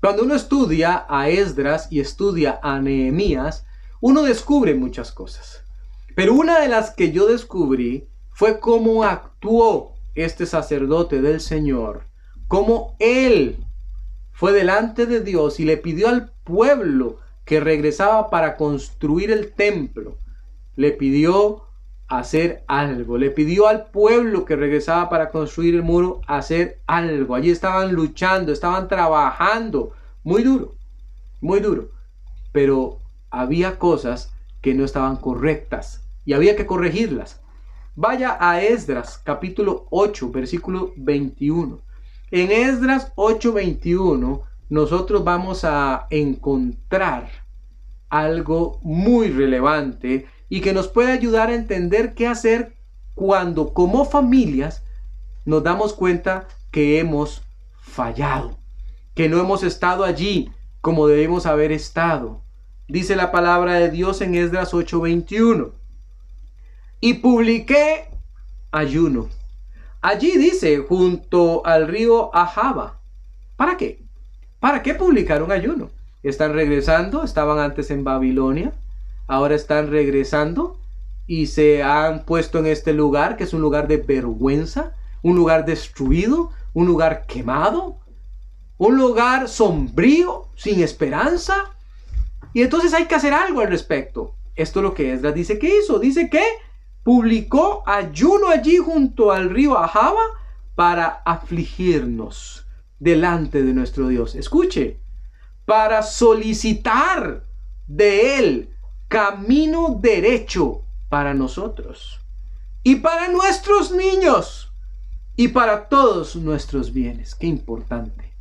Cuando 0.00 0.22
uno 0.22 0.34
estudia 0.34 1.06
a 1.08 1.30
Esdras 1.30 1.88
y 1.90 2.00
estudia 2.00 2.60
a 2.62 2.78
Nehemías, 2.80 3.66
uno 4.00 4.22
descubre 4.22 4.74
muchas 4.74 5.10
cosas. 5.12 5.64
Pero 6.14 6.34
una 6.34 6.60
de 6.60 6.68
las 6.68 6.90
que 6.90 7.10
yo 7.10 7.26
descubrí 7.26 8.08
fue 8.30 8.60
cómo 8.60 9.04
actuó 9.04 9.93
este 10.14 10.46
sacerdote 10.46 11.20
del 11.20 11.40
Señor, 11.40 12.04
cómo 12.48 12.96
él 12.98 13.56
fue 14.32 14.52
delante 14.52 15.06
de 15.06 15.20
Dios 15.20 15.60
y 15.60 15.64
le 15.64 15.76
pidió 15.76 16.08
al 16.08 16.32
pueblo 16.44 17.18
que 17.44 17.60
regresaba 17.60 18.30
para 18.30 18.56
construir 18.56 19.30
el 19.30 19.52
templo, 19.52 20.16
le 20.76 20.92
pidió 20.92 21.64
hacer 22.08 22.64
algo. 22.66 23.18
Le 23.18 23.30
pidió 23.30 23.68
al 23.68 23.86
pueblo 23.86 24.44
que 24.44 24.56
regresaba 24.56 25.08
para 25.08 25.30
construir 25.30 25.74
el 25.74 25.82
muro 25.82 26.20
hacer 26.26 26.80
algo. 26.86 27.34
Allí 27.34 27.50
estaban 27.50 27.94
luchando, 27.94 28.52
estaban 28.52 28.88
trabajando. 28.88 29.92
Muy 30.22 30.42
duro, 30.42 30.74
muy 31.40 31.60
duro. 31.60 31.90
Pero 32.52 32.98
había 33.30 33.78
cosas 33.78 34.32
que 34.60 34.74
no 34.74 34.84
estaban 34.84 35.16
correctas 35.16 36.02
y 36.24 36.32
había 36.32 36.56
que 36.56 36.66
corregirlas. 36.66 37.40
Vaya 37.96 38.36
a 38.40 38.60
Esdras 38.60 39.20
capítulo 39.22 39.86
8, 39.90 40.32
versículo 40.32 40.92
21. 40.96 41.80
En 42.32 42.50
Esdras 42.50 43.12
8:21 43.14 44.42
nosotros 44.68 45.22
vamos 45.22 45.64
a 45.64 46.08
encontrar 46.10 47.30
algo 48.08 48.80
muy 48.82 49.28
relevante 49.28 50.26
y 50.48 50.60
que 50.60 50.72
nos 50.72 50.88
puede 50.88 51.12
ayudar 51.12 51.50
a 51.50 51.54
entender 51.54 52.14
qué 52.14 52.26
hacer 52.26 52.74
cuando 53.14 53.72
como 53.72 54.04
familias 54.04 54.82
nos 55.44 55.62
damos 55.62 55.92
cuenta 55.92 56.48
que 56.72 56.98
hemos 56.98 57.42
fallado, 57.80 58.58
que 59.14 59.28
no 59.28 59.38
hemos 59.38 59.62
estado 59.62 60.02
allí 60.02 60.50
como 60.80 61.06
debemos 61.06 61.46
haber 61.46 61.70
estado. 61.70 62.42
Dice 62.88 63.14
la 63.14 63.30
palabra 63.30 63.74
de 63.74 63.88
Dios 63.88 64.20
en 64.20 64.34
Esdras 64.34 64.74
8:21. 64.74 65.83
Y 67.04 67.12
publiqué 67.12 68.08
ayuno. 68.72 69.28
Allí 70.00 70.38
dice, 70.38 70.78
junto 70.78 71.60
al 71.66 71.86
río 71.86 72.34
Ahaba. 72.34 72.98
¿Para 73.56 73.76
qué? 73.76 74.02
¿Para 74.58 74.82
qué 74.82 74.94
publicar 74.94 75.42
un 75.42 75.52
ayuno? 75.52 75.90
Están 76.22 76.54
regresando, 76.54 77.22
estaban 77.22 77.58
antes 77.58 77.90
en 77.90 78.04
Babilonia, 78.04 78.72
ahora 79.26 79.54
están 79.54 79.90
regresando 79.90 80.78
y 81.26 81.48
se 81.48 81.82
han 81.82 82.24
puesto 82.24 82.58
en 82.58 82.68
este 82.68 82.94
lugar 82.94 83.36
que 83.36 83.44
es 83.44 83.52
un 83.52 83.60
lugar 83.60 83.86
de 83.86 83.98
vergüenza, 83.98 84.94
un 85.20 85.36
lugar 85.36 85.66
destruido, 85.66 86.52
un 86.72 86.86
lugar 86.86 87.26
quemado, 87.26 87.98
un 88.78 88.96
lugar 88.96 89.50
sombrío, 89.50 90.48
sin 90.56 90.82
esperanza. 90.82 91.70
Y 92.54 92.62
entonces 92.62 92.94
hay 92.94 93.04
que 93.04 93.14
hacer 93.14 93.34
algo 93.34 93.60
al 93.60 93.68
respecto. 93.68 94.34
Esto 94.56 94.80
es 94.80 94.84
lo 94.84 94.94
que 94.94 95.12
Esdras 95.12 95.34
dice 95.34 95.58
que 95.58 95.80
hizo. 95.80 95.98
Dice 95.98 96.30
que 96.30 96.42
publicó 97.04 97.84
ayuno 97.86 98.48
allí 98.48 98.78
junto 98.78 99.30
al 99.30 99.50
río 99.50 99.78
Ahaba 99.78 100.22
para 100.74 101.22
afligirnos 101.24 102.66
delante 102.98 103.62
de 103.62 103.74
nuestro 103.74 104.08
Dios. 104.08 104.34
Escuche, 104.34 104.98
para 105.66 106.02
solicitar 106.02 107.44
de 107.86 108.38
Él 108.38 108.70
camino 109.08 109.98
derecho 110.00 110.82
para 111.08 111.34
nosotros 111.34 112.20
y 112.82 112.96
para 112.96 113.28
nuestros 113.28 113.92
niños 113.92 114.72
y 115.36 115.48
para 115.48 115.88
todos 115.88 116.36
nuestros 116.36 116.92
bienes. 116.92 117.34
Qué 117.34 117.46
importante, 117.46 118.32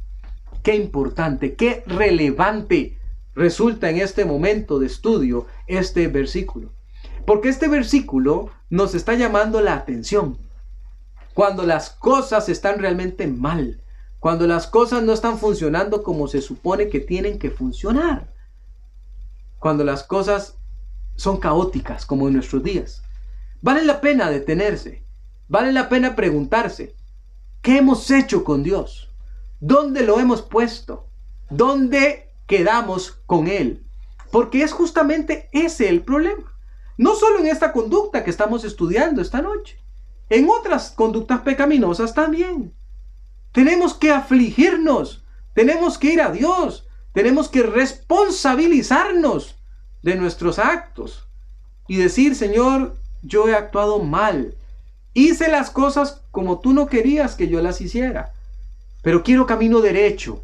qué 0.63 0.75
importante, 0.75 1.55
qué 1.55 1.83
relevante 1.85 2.97
resulta 3.35 3.89
en 3.89 3.97
este 3.97 4.25
momento 4.25 4.79
de 4.79 4.87
estudio 4.87 5.47
este 5.67 6.07
versículo. 6.07 6.71
Porque 7.25 7.49
este 7.49 7.67
versículo 7.67 8.49
nos 8.69 8.95
está 8.95 9.13
llamando 9.13 9.61
la 9.61 9.73
atención. 9.73 10.37
Cuando 11.33 11.63
las 11.63 11.89
cosas 11.89 12.49
están 12.49 12.79
realmente 12.79 13.27
mal, 13.27 13.81
cuando 14.19 14.45
las 14.47 14.67
cosas 14.67 15.03
no 15.03 15.13
están 15.13 15.37
funcionando 15.37 16.03
como 16.03 16.27
se 16.27 16.41
supone 16.41 16.89
que 16.89 16.99
tienen 16.99 17.39
que 17.39 17.49
funcionar, 17.49 18.31
cuando 19.59 19.83
las 19.83 20.03
cosas 20.03 20.57
son 21.15 21.37
caóticas 21.39 22.05
como 22.05 22.27
en 22.27 22.35
nuestros 22.35 22.63
días. 22.63 23.03
Vale 23.61 23.85
la 23.85 24.01
pena 24.01 24.29
detenerse, 24.29 25.03
vale 25.47 25.71
la 25.71 25.89
pena 25.89 26.15
preguntarse, 26.15 26.95
¿qué 27.61 27.77
hemos 27.77 28.09
hecho 28.11 28.43
con 28.43 28.63
Dios? 28.63 29.09
¿Dónde 29.59 30.03
lo 30.03 30.19
hemos 30.19 30.41
puesto? 30.41 31.07
¿Dónde 31.49 32.29
quedamos 32.47 33.11
con 33.25 33.47
Él? 33.47 33.85
Porque 34.31 34.63
es 34.63 34.73
justamente 34.73 35.47
ese 35.53 35.87
el 35.87 36.01
problema. 36.01 36.52
No 36.97 37.15
solo 37.15 37.39
en 37.39 37.47
esta 37.47 37.71
conducta 37.71 38.23
que 38.23 38.29
estamos 38.29 38.63
estudiando 38.63 39.21
esta 39.21 39.41
noche, 39.41 39.77
en 40.29 40.49
otras 40.49 40.91
conductas 40.91 41.41
pecaminosas 41.41 42.13
también. 42.13 42.73
Tenemos 43.51 43.93
que 43.93 44.11
afligirnos, 44.11 45.23
tenemos 45.53 45.97
que 45.97 46.13
ir 46.13 46.21
a 46.21 46.31
Dios, 46.31 46.87
tenemos 47.13 47.49
que 47.49 47.63
responsabilizarnos 47.63 49.55
de 50.01 50.15
nuestros 50.15 50.59
actos 50.59 51.27
y 51.87 51.97
decir, 51.97 52.35
Señor, 52.35 52.95
yo 53.21 53.47
he 53.47 53.55
actuado 53.55 53.99
mal. 53.99 54.55
Hice 55.13 55.47
las 55.49 55.69
cosas 55.69 56.21
como 56.31 56.59
tú 56.59 56.73
no 56.73 56.87
querías 56.87 57.35
que 57.35 57.47
yo 57.47 57.61
las 57.61 57.81
hiciera. 57.81 58.33
Pero 59.03 59.21
quiero 59.23 59.45
camino 59.45 59.81
derecho 59.81 60.41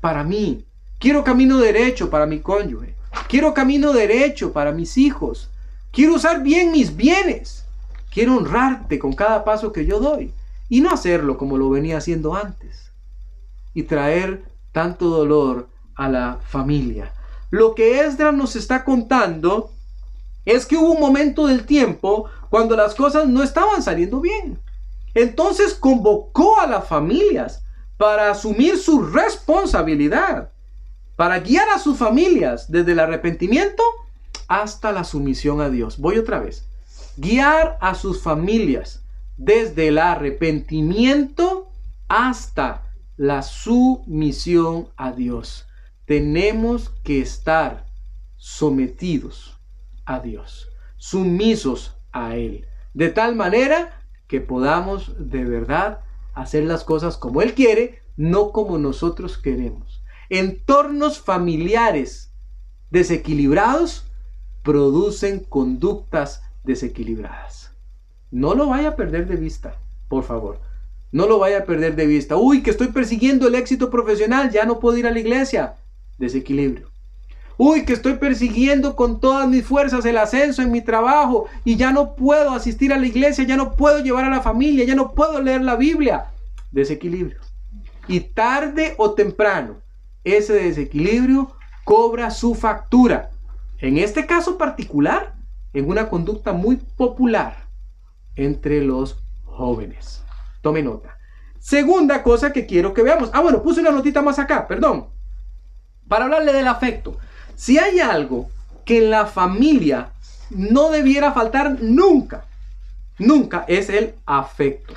para 0.00 0.24
mí. 0.24 0.64
Quiero 0.98 1.24
camino 1.24 1.58
derecho 1.58 2.08
para 2.10 2.26
mi 2.26 2.40
cónyuge. 2.40 2.94
Quiero 3.28 3.52
camino 3.54 3.92
derecho 3.92 4.52
para 4.52 4.72
mis 4.72 4.96
hijos. 4.96 5.50
Quiero 5.92 6.14
usar 6.14 6.42
bien 6.42 6.72
mis 6.72 6.94
bienes. 6.94 7.64
Quiero 8.10 8.36
honrarte 8.36 8.98
con 8.98 9.12
cada 9.12 9.44
paso 9.44 9.72
que 9.72 9.86
yo 9.86 10.00
doy. 10.00 10.32
Y 10.68 10.80
no 10.80 10.90
hacerlo 10.90 11.38
como 11.38 11.56
lo 11.56 11.70
venía 11.70 11.98
haciendo 11.98 12.34
antes. 12.34 12.92
Y 13.74 13.84
traer 13.84 14.44
tanto 14.72 15.08
dolor 15.08 15.68
a 15.94 16.08
la 16.08 16.38
familia. 16.46 17.12
Lo 17.50 17.74
que 17.74 18.00
Esdras 18.00 18.34
nos 18.34 18.56
está 18.56 18.84
contando 18.84 19.70
es 20.44 20.66
que 20.66 20.76
hubo 20.76 20.92
un 20.92 21.00
momento 21.00 21.46
del 21.46 21.64
tiempo 21.64 22.26
cuando 22.50 22.76
las 22.76 22.94
cosas 22.94 23.26
no 23.26 23.42
estaban 23.42 23.82
saliendo 23.82 24.20
bien. 24.20 24.58
Entonces 25.14 25.74
convocó 25.74 26.60
a 26.60 26.66
las 26.66 26.86
familias 26.86 27.62
para 27.96 28.30
asumir 28.30 28.78
su 28.78 29.02
responsabilidad, 29.02 30.50
para 31.16 31.40
guiar 31.40 31.68
a 31.70 31.78
sus 31.78 31.98
familias 31.98 32.70
desde 32.70 32.92
el 32.92 33.00
arrepentimiento 33.00 33.82
hasta 34.48 34.92
la 34.92 35.04
sumisión 35.04 35.60
a 35.60 35.70
Dios. 35.70 35.98
Voy 35.98 36.18
otra 36.18 36.40
vez. 36.40 36.66
Guiar 37.16 37.78
a 37.80 37.94
sus 37.94 38.22
familias 38.22 39.04
desde 39.36 39.88
el 39.88 39.98
arrepentimiento 39.98 41.70
hasta 42.08 42.90
la 43.16 43.42
sumisión 43.42 44.88
a 44.96 45.12
Dios. 45.12 45.66
Tenemos 46.06 46.90
que 47.04 47.20
estar 47.20 47.86
sometidos 48.36 49.58
a 50.06 50.20
Dios, 50.20 50.68
sumisos 50.96 51.96
a 52.12 52.36
Él, 52.36 52.66
de 52.94 53.10
tal 53.10 53.36
manera 53.36 54.00
que 54.26 54.40
podamos 54.40 55.12
de 55.18 55.44
verdad 55.44 56.00
hacer 56.34 56.64
las 56.64 56.84
cosas 56.84 57.16
como 57.16 57.42
Él 57.42 57.54
quiere, 57.54 58.02
no 58.16 58.52
como 58.52 58.78
nosotros 58.78 59.36
queremos. 59.36 60.02
Entornos 60.30 61.20
familiares 61.20 62.32
desequilibrados 62.90 64.07
producen 64.68 65.46
conductas 65.48 66.42
desequilibradas. 66.62 67.72
No 68.30 68.54
lo 68.54 68.66
vaya 68.66 68.90
a 68.90 68.96
perder 68.96 69.26
de 69.26 69.36
vista, 69.36 69.76
por 70.08 70.24
favor. 70.24 70.60
No 71.10 71.26
lo 71.26 71.38
vaya 71.38 71.60
a 71.60 71.64
perder 71.64 71.96
de 71.96 72.06
vista. 72.06 72.36
Uy, 72.36 72.62
que 72.62 72.68
estoy 72.68 72.88
persiguiendo 72.88 73.48
el 73.48 73.54
éxito 73.54 73.88
profesional, 73.88 74.50
ya 74.50 74.66
no 74.66 74.78
puedo 74.78 74.98
ir 74.98 75.06
a 75.06 75.10
la 75.10 75.20
iglesia. 75.20 75.76
Desequilibrio. 76.18 76.90
Uy, 77.56 77.86
que 77.86 77.94
estoy 77.94 78.16
persiguiendo 78.16 78.94
con 78.94 79.20
todas 79.20 79.48
mis 79.48 79.64
fuerzas 79.64 80.04
el 80.04 80.18
ascenso 80.18 80.60
en 80.60 80.70
mi 80.70 80.82
trabajo 80.82 81.46
y 81.64 81.76
ya 81.76 81.90
no 81.90 82.14
puedo 82.14 82.50
asistir 82.50 82.92
a 82.92 82.98
la 82.98 83.06
iglesia, 83.06 83.44
ya 83.44 83.56
no 83.56 83.72
puedo 83.72 84.00
llevar 84.00 84.26
a 84.26 84.30
la 84.30 84.42
familia, 84.42 84.84
ya 84.84 84.94
no 84.94 85.12
puedo 85.12 85.40
leer 85.40 85.62
la 85.62 85.76
Biblia. 85.76 86.26
Desequilibrio. 86.72 87.38
Y 88.06 88.20
tarde 88.20 88.92
o 88.98 89.14
temprano, 89.14 89.76
ese 90.24 90.52
desequilibrio 90.52 91.52
cobra 91.84 92.30
su 92.30 92.54
factura. 92.54 93.30
En 93.78 93.96
este 93.98 94.26
caso 94.26 94.58
particular, 94.58 95.36
en 95.72 95.88
una 95.88 96.08
conducta 96.08 96.52
muy 96.52 96.76
popular 96.76 97.68
entre 98.34 98.82
los 98.82 99.18
jóvenes. 99.44 100.22
Tome 100.62 100.82
nota. 100.82 101.16
Segunda 101.58 102.22
cosa 102.22 102.52
que 102.52 102.66
quiero 102.66 102.94
que 102.94 103.02
veamos. 103.02 103.30
Ah, 103.32 103.40
bueno, 103.40 103.62
puse 103.62 103.80
una 103.80 103.90
notita 103.90 104.22
más 104.22 104.38
acá, 104.38 104.66
perdón. 104.66 105.08
Para 106.08 106.24
hablarle 106.24 106.52
del 106.52 106.66
afecto. 106.66 107.18
Si 107.54 107.78
hay 107.78 108.00
algo 108.00 108.48
que 108.84 108.98
en 108.98 109.10
la 109.10 109.26
familia 109.26 110.10
no 110.50 110.90
debiera 110.90 111.32
faltar 111.32 111.76
nunca, 111.80 112.46
nunca 113.18 113.64
es 113.68 113.90
el 113.90 114.14
afecto. 114.24 114.94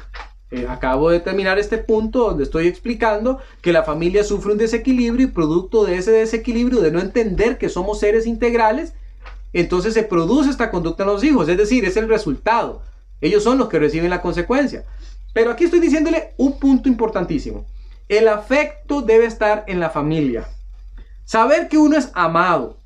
Eh, 0.51 0.67
acabo 0.67 1.09
de 1.09 1.21
terminar 1.21 1.57
este 1.59 1.77
punto 1.77 2.27
donde 2.27 2.43
estoy 2.43 2.67
explicando 2.67 3.39
que 3.61 3.71
la 3.71 3.83
familia 3.83 4.25
sufre 4.25 4.51
un 4.51 4.57
desequilibrio 4.57 5.27
y 5.27 5.31
producto 5.31 5.85
de 5.85 5.95
ese 5.95 6.11
desequilibrio 6.11 6.81
de 6.81 6.91
no 6.91 6.99
entender 6.99 7.57
que 7.57 7.69
somos 7.69 7.99
seres 7.99 8.27
integrales, 8.27 8.93
entonces 9.53 9.93
se 9.93 10.03
produce 10.03 10.49
esta 10.49 10.69
conducta 10.69 11.03
en 11.03 11.09
los 11.09 11.23
hijos, 11.23 11.47
es 11.47 11.57
decir, 11.57 11.85
es 11.85 11.95
el 11.95 12.09
resultado. 12.09 12.81
Ellos 13.21 13.43
son 13.43 13.57
los 13.57 13.69
que 13.69 13.79
reciben 13.79 14.09
la 14.09 14.21
consecuencia. 14.21 14.83
Pero 15.33 15.51
aquí 15.51 15.63
estoy 15.63 15.79
diciéndole 15.79 16.33
un 16.37 16.59
punto 16.59 16.89
importantísimo. 16.89 17.65
El 18.09 18.27
afecto 18.27 19.01
debe 19.01 19.25
estar 19.25 19.63
en 19.67 19.79
la 19.79 19.89
familia. 19.89 20.49
Saber 21.23 21.69
que 21.69 21.77
uno 21.77 21.97
es 21.97 22.11
amado. 22.13 22.77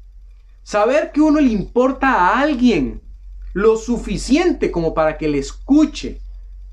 Saber 0.61 1.11
que 1.11 1.21
uno 1.21 1.39
le 1.39 1.49
importa 1.49 2.13
a 2.13 2.39
alguien 2.39 3.01
lo 3.53 3.77
suficiente 3.77 4.69
como 4.69 4.93
para 4.93 5.17
que 5.17 5.27
le 5.27 5.39
escuche, 5.39 6.19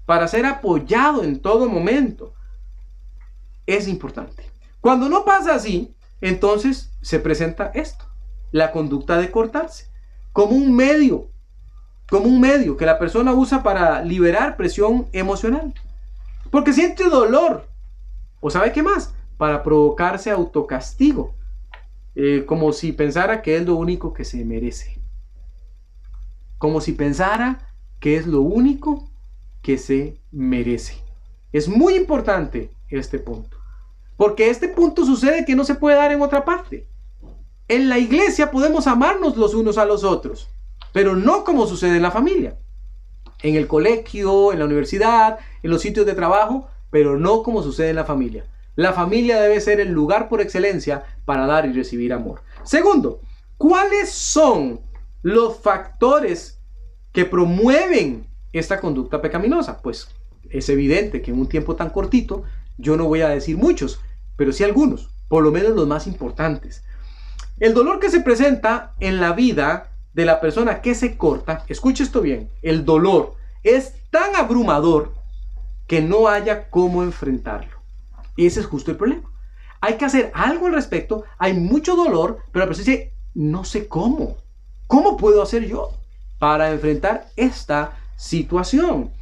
para 0.07 0.29
ser 0.29 0.47
apoyado 0.47 1.25
en 1.25 1.41
todo 1.41 1.69
momento. 1.69 2.35
Es 3.67 3.89
importante. 3.89 4.51
Cuando 4.81 5.09
no 5.09 5.25
pasa 5.25 5.55
así, 5.55 5.95
entonces 6.21 6.93
se 7.01 7.19
presenta 7.19 7.71
esto, 7.75 8.05
la 8.51 8.73
conducta 8.73 9.19
de 9.19 9.31
cortarse, 9.31 9.91
como 10.33 10.53
un 10.53 10.75
medio 10.75 11.33
como 12.13 12.27
un 12.27 12.43
medio 12.43 12.77
que 12.77 12.85
la 12.85 12.99
persona 12.99 13.33
usa 13.33 13.63
para 13.63 14.03
liberar 14.03 14.59
presión 14.59 15.09
emocional. 15.13 15.73
Porque 16.51 16.75
siente 16.75 17.09
dolor. 17.09 17.67
¿O 18.41 18.51
sabe 18.51 18.71
qué 18.71 18.83
más? 18.83 19.15
Para 19.39 19.63
provocarse 19.63 20.31
autocastigo. 20.31 21.35
Eh, 22.15 22.45
como 22.47 22.75
si 22.75 22.93
pensara 22.93 23.41
que 23.41 23.57
es 23.57 23.65
lo 23.65 23.77
único 23.77 24.13
que 24.13 24.27
se 24.27 24.45
merece. 24.45 25.01
Como 26.59 26.83
si 26.83 26.93
pensara 26.93 27.67
que 27.99 28.17
es 28.17 28.27
lo 28.27 28.43
único 28.43 29.11
que 29.63 29.79
se 29.79 30.21
merece. 30.31 30.97
Es 31.53 31.69
muy 31.69 31.95
importante 31.95 32.71
este 32.89 33.19
punto. 33.19 33.57
Porque 34.17 34.51
este 34.51 34.69
punto 34.69 35.05
sucede 35.05 35.45
que 35.45 35.55
no 35.55 35.65
se 35.65 35.75
puede 35.75 35.97
dar 35.97 36.13
en 36.13 36.23
otra 36.23 36.45
parte. 36.45 36.87
En 37.69 37.89
la 37.89 37.99
iglesia 37.99 38.51
podemos 38.51 38.87
amarnos 38.87 39.37
los 39.37 39.55
unos 39.55 39.79
a 39.79 39.85
los 39.85 40.05
otros 40.05 40.49
pero 40.93 41.17
no 41.17 41.43
como 41.45 41.67
sucede 41.67 41.97
en 41.97 42.03
la 42.03 42.11
familia. 42.11 42.57
En 43.43 43.57
el 43.57 43.67
colegio, 43.67 44.53
en 44.53 44.61
la 44.61 44.67
universidad, 44.67 45.39
en 45.63 45.71
los 45.71 45.83
sitios 45.83 46.07
de 46.07 46.15
trabajo, 46.15 46.69
pero 46.91 47.19
no 47.19 47.43
como 47.43 47.63
sucede 47.63 47.91
en 47.91 47.97
la 47.97 48.05
familia. 48.05 48.45
La 48.77 48.93
familia 48.93 49.41
debe 49.41 49.61
ser 49.61 49.81
el 49.81 49.91
lugar 49.91 50.29
por 50.29 50.41
excelencia 50.41 51.05
para 51.25 51.47
dar 51.47 51.67
y 51.67 51.73
recibir 51.73 52.13
amor. 52.13 52.43
Segundo, 52.63 53.21
¿cuáles 53.57 54.11
son 54.11 54.81
los 55.23 55.59
factores 55.59 56.61
que 57.13 57.25
promueven 57.25 58.27
esta 58.53 58.81
conducta 58.81 59.21
pecaminosa? 59.21 59.81
Pues 59.83 60.09
es 60.51 60.69
evidente 60.69 61.23
que 61.23 61.31
en 61.31 61.41
un 61.41 61.49
tiempo 61.49 61.77
tan 61.77 61.91
cortito 61.91 62.45
yo 62.79 62.97
no 62.97 63.05
voy 63.05 63.23
a 63.23 63.29
decir 63.29 63.57
muchos, 63.57 64.01
pero 64.37 64.53
sí 64.53 64.65
algunos, 64.65 65.11
por 65.29 65.43
lo 65.43 65.51
menos 65.51 65.73
los 65.73 65.87
más 65.87 66.07
importantes. 66.07 66.85
El 67.59 67.75
dolor 67.75 68.01
que 68.01 68.11
se 68.11 68.21
presenta 68.21 68.95
en 69.01 69.21
la 69.21 69.33
vida 69.33 69.91
de 70.15 70.25
la 70.25 70.41
persona 70.41 70.81
que 70.81 70.95
se 70.95 71.17
corta, 71.17 71.65
escuche 71.69 72.03
esto 72.03 72.21
bien, 72.21 72.51
el 72.63 72.85
dolor 72.85 73.35
es 73.63 73.95
tan 74.11 74.37
abrumador 74.37 75.15
que 75.87 76.01
no 76.01 76.29
haya 76.29 76.69
cómo 76.71 77.03
enfrentarlo. 77.03 77.79
Ese 78.37 78.61
es 78.61 78.67
justo 78.67 78.91
el 78.91 78.97
problema. 78.97 79.31
Hay 79.81 79.97
que 79.97 80.05
hacer 80.05 80.31
algo 80.35 80.67
al 80.67 80.75
respecto, 80.75 81.25
hay 81.39 81.55
mucho 81.55 81.97
dolor, 81.97 82.39
pero 82.51 82.65
la 82.65 82.69
persona 82.69 82.87
dice, 82.87 83.13
no 83.35 83.65
sé 83.65 83.89
cómo. 83.89 84.37
¿Cómo 84.87 85.17
puedo 85.17 85.43
hacer 85.43 85.67
yo 85.67 85.91
para 86.39 86.71
enfrentar 86.71 87.29
esta 87.37 87.97
situación? 88.23 89.13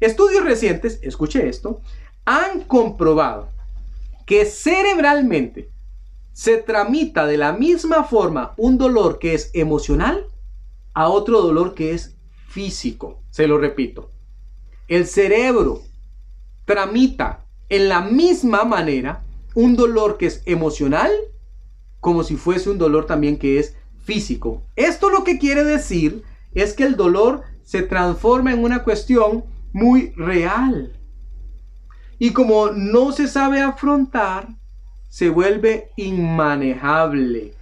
Estudios 0.00 0.44
recientes, 0.44 0.98
escuche 1.02 1.48
esto, 1.48 1.82
han 2.24 2.62
comprobado 2.62 3.48
que 4.24 4.46
cerebralmente 4.46 5.70
se 6.32 6.56
tramita 6.58 7.26
de 7.26 7.36
la 7.36 7.52
misma 7.52 8.04
forma 8.04 8.54
un 8.56 8.78
dolor 8.78 9.18
que 9.18 9.34
es 9.34 9.50
emocional 9.54 10.26
a 10.94 11.08
otro 11.08 11.42
dolor 11.42 11.74
que 11.74 11.92
es 11.92 12.16
físico. 12.48 13.22
Se 13.30 13.46
lo 13.46 13.58
repito. 13.58 14.10
El 14.88 15.06
cerebro 15.06 15.82
tramita 16.64 17.44
en 17.68 17.88
la 17.88 18.00
misma 18.00 18.64
manera 18.64 19.22
un 19.54 19.76
dolor 19.76 20.16
que 20.16 20.26
es 20.26 20.42
emocional 20.46 21.10
como 22.00 22.22
si 22.24 22.36
fuese 22.36 22.70
un 22.70 22.78
dolor 22.78 23.06
también 23.06 23.38
que 23.38 23.58
es 23.58 23.76
físico. 24.04 24.62
Esto 24.76 25.10
lo 25.10 25.24
que 25.24 25.38
quiere 25.38 25.64
decir 25.64 26.22
es 26.54 26.72
que 26.74 26.84
el 26.84 26.96
dolor 26.96 27.42
se 27.66 27.82
transforma 27.82 28.52
en 28.52 28.62
una 28.62 28.84
cuestión 28.84 29.44
muy 29.72 30.12
real. 30.16 30.92
Y 32.18 32.32
como 32.32 32.68
no 32.70 33.10
se 33.10 33.26
sabe 33.26 33.60
afrontar, 33.60 34.48
se 35.08 35.28
vuelve 35.28 35.90
inmanejable. 35.96 37.52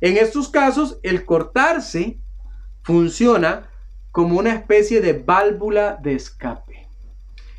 En 0.00 0.16
estos 0.16 0.48
casos, 0.48 0.98
el 1.04 1.24
cortarse 1.24 2.18
funciona 2.82 3.70
como 4.10 4.38
una 4.38 4.54
especie 4.54 5.00
de 5.00 5.12
válvula 5.12 5.96
de 6.02 6.14
escape. 6.14 6.88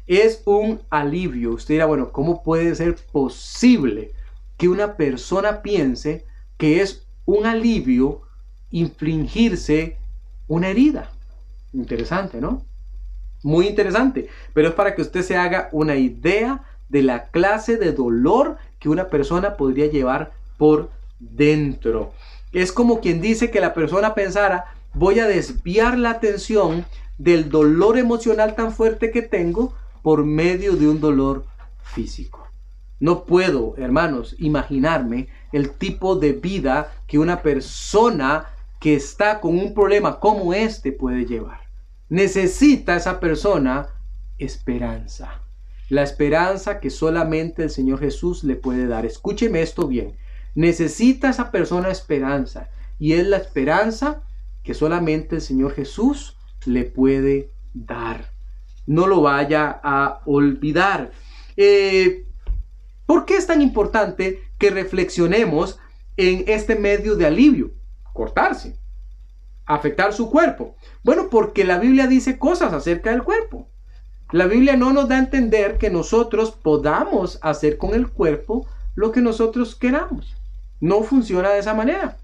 Es 0.05 0.41
un 0.45 0.81
alivio. 0.89 1.53
Usted 1.53 1.75
dirá, 1.75 1.85
bueno, 1.85 2.11
¿cómo 2.11 2.43
puede 2.43 2.75
ser 2.75 2.97
posible 3.13 4.11
que 4.57 4.67
una 4.67 4.97
persona 4.97 5.61
piense 5.61 6.25
que 6.57 6.81
es 6.81 7.07
un 7.25 7.45
alivio 7.45 8.23
infligirse 8.69 9.97
una 10.47 10.67
herida? 10.67 11.09
Interesante, 11.73 12.41
¿no? 12.41 12.63
Muy 13.43 13.67
interesante. 13.67 14.27
Pero 14.53 14.69
es 14.69 14.73
para 14.73 14.95
que 14.95 15.01
usted 15.01 15.21
se 15.21 15.37
haga 15.37 15.69
una 15.71 15.95
idea 15.95 16.63
de 16.89 17.03
la 17.03 17.27
clase 17.27 17.77
de 17.77 17.93
dolor 17.93 18.57
que 18.79 18.89
una 18.89 19.07
persona 19.07 19.55
podría 19.55 19.85
llevar 19.87 20.31
por 20.57 20.89
dentro. 21.19 22.13
Es 22.51 22.71
como 22.71 22.99
quien 22.99 23.21
dice 23.21 23.51
que 23.51 23.61
la 23.61 23.73
persona 23.73 24.15
pensara, 24.15 24.73
voy 24.93 25.19
a 25.19 25.27
desviar 25.27 25.97
la 25.97 26.11
atención 26.11 26.85
del 27.17 27.49
dolor 27.49 27.97
emocional 27.97 28.55
tan 28.55 28.71
fuerte 28.71 29.11
que 29.11 29.21
tengo 29.21 29.73
por 30.01 30.25
medio 30.25 30.75
de 30.75 30.87
un 30.87 30.99
dolor 30.99 31.45
físico. 31.83 32.47
No 32.99 33.23
puedo, 33.23 33.75
hermanos, 33.77 34.35
imaginarme 34.39 35.27
el 35.51 35.71
tipo 35.71 36.15
de 36.15 36.33
vida 36.33 36.91
que 37.07 37.19
una 37.19 37.41
persona 37.41 38.47
que 38.79 38.95
está 38.95 39.39
con 39.39 39.57
un 39.57 39.73
problema 39.73 40.19
como 40.19 40.53
este 40.53 40.91
puede 40.91 41.25
llevar. 41.25 41.58
Necesita 42.09 42.95
esa 42.95 43.19
persona 43.19 43.87
esperanza. 44.39 45.41
La 45.89 46.03
esperanza 46.03 46.79
que 46.79 46.89
solamente 46.89 47.63
el 47.63 47.69
Señor 47.69 47.99
Jesús 47.99 48.43
le 48.43 48.55
puede 48.55 48.87
dar. 48.87 49.05
Escúcheme 49.05 49.61
esto 49.61 49.87
bien. 49.87 50.17
Necesita 50.55 51.29
esa 51.29 51.51
persona 51.51 51.89
esperanza. 51.89 52.69
Y 52.97 53.13
es 53.13 53.27
la 53.27 53.37
esperanza 53.37 54.23
que 54.63 54.73
solamente 54.73 55.35
el 55.35 55.41
Señor 55.41 55.73
Jesús 55.73 56.35
le 56.65 56.83
puede 56.83 57.51
dar. 57.73 58.31
No 58.87 59.05
lo 59.05 59.21
vaya 59.21 59.79
a 59.83 60.21
olvidar. 60.25 61.11
Eh, 61.57 62.25
¿Por 63.05 63.25
qué 63.25 63.37
es 63.37 63.47
tan 63.47 63.61
importante 63.61 64.41
que 64.57 64.71
reflexionemos 64.71 65.79
en 66.17 66.43
este 66.47 66.75
medio 66.75 67.15
de 67.15 67.27
alivio? 67.27 67.71
Cortarse, 68.13 68.78
afectar 69.69 70.13
su 70.13 70.29
cuerpo. 70.29 70.75
Bueno, 71.03 71.29
porque 71.29 71.63
la 71.63 71.77
Biblia 71.77 72.07
dice 72.07 72.39
cosas 72.39 72.73
acerca 72.73 73.11
del 73.11 73.23
cuerpo. 73.23 73.67
La 74.31 74.47
Biblia 74.47 74.75
no 74.75 74.91
nos 74.91 75.07
da 75.07 75.15
a 75.15 75.19
entender 75.19 75.77
que 75.77 75.91
nosotros 75.91 76.51
podamos 76.51 77.39
hacer 77.41 77.77
con 77.77 77.93
el 77.93 78.09
cuerpo 78.09 78.67
lo 78.95 79.11
que 79.11 79.21
nosotros 79.21 79.75
queramos. 79.75 80.35
No 80.81 81.03
funciona 81.03 81.51
de 81.51 81.59
esa 81.59 81.75
manera. 81.75 82.17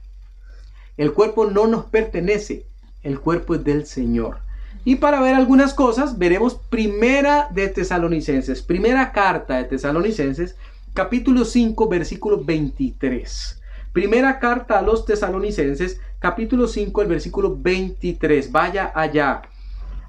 El 0.97 1.13
cuerpo 1.13 1.45
no 1.45 1.67
nos 1.67 1.85
pertenece, 1.85 2.65
el 3.03 3.19
cuerpo 3.19 3.55
es 3.55 3.63
del 3.63 3.85
Señor. 3.85 4.39
Y 4.83 4.95
para 4.95 5.21
ver 5.21 5.35
algunas 5.35 5.73
cosas, 5.73 6.17
veremos 6.17 6.55
primera 6.55 7.47
de 7.51 7.67
Tesalonicenses, 7.67 8.61
primera 8.63 9.11
carta 9.11 9.57
de 9.57 9.65
Tesalonicenses, 9.65 10.55
capítulo 10.93 11.45
5, 11.45 11.87
versículo 11.89 12.43
23. 12.43 13.61
Primera 13.95 14.39
carta 14.39 14.77
a 14.77 14.81
los 14.81 15.05
tesalonicenses, 15.05 16.01
capítulo 16.19 16.67
5, 16.67 17.01
el 17.01 17.07
versículo 17.07 17.55
23. 17.55 18.51
Vaya 18.51 18.91
allá. 18.93 19.43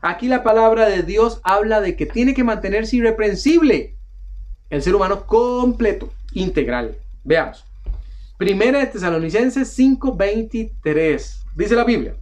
Aquí 0.03 0.27
la 0.27 0.43
palabra 0.43 0.89
de 0.89 1.05
Dios 1.05 1.41
habla 1.45 1.81
de 1.81 1.95
que 1.95 2.05
tiene 2.05 2.35
que 2.35 2.43
mantenerse 2.43 2.97
irreprensible 2.97 3.95
el 4.71 4.83
ser 4.83 4.97
humano 4.97 5.25
completo, 5.25 6.13
integral. 6.33 6.97
Veamos. 7.23 7.65
Primera 8.37 8.81
de 8.81 8.87
Tesalonicenses 8.89 9.69
5:23. 9.79 11.45
Dice 11.55 11.77
la 11.77 11.85
Biblia. 11.85 12.17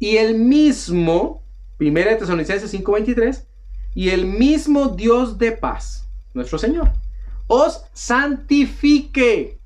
Y 0.00 0.16
el 0.16 0.34
mismo, 0.34 1.44
Primera 1.78 2.10
de 2.10 2.16
Tesalonicenses 2.16 2.72
5:23, 2.72 3.46
y 3.94 4.08
el 4.08 4.26
mismo 4.26 4.88
Dios 4.88 5.38
de 5.38 5.52
paz, 5.52 6.08
nuestro 6.32 6.58
Señor, 6.58 6.90
os 7.46 7.84
santifique 7.92 9.60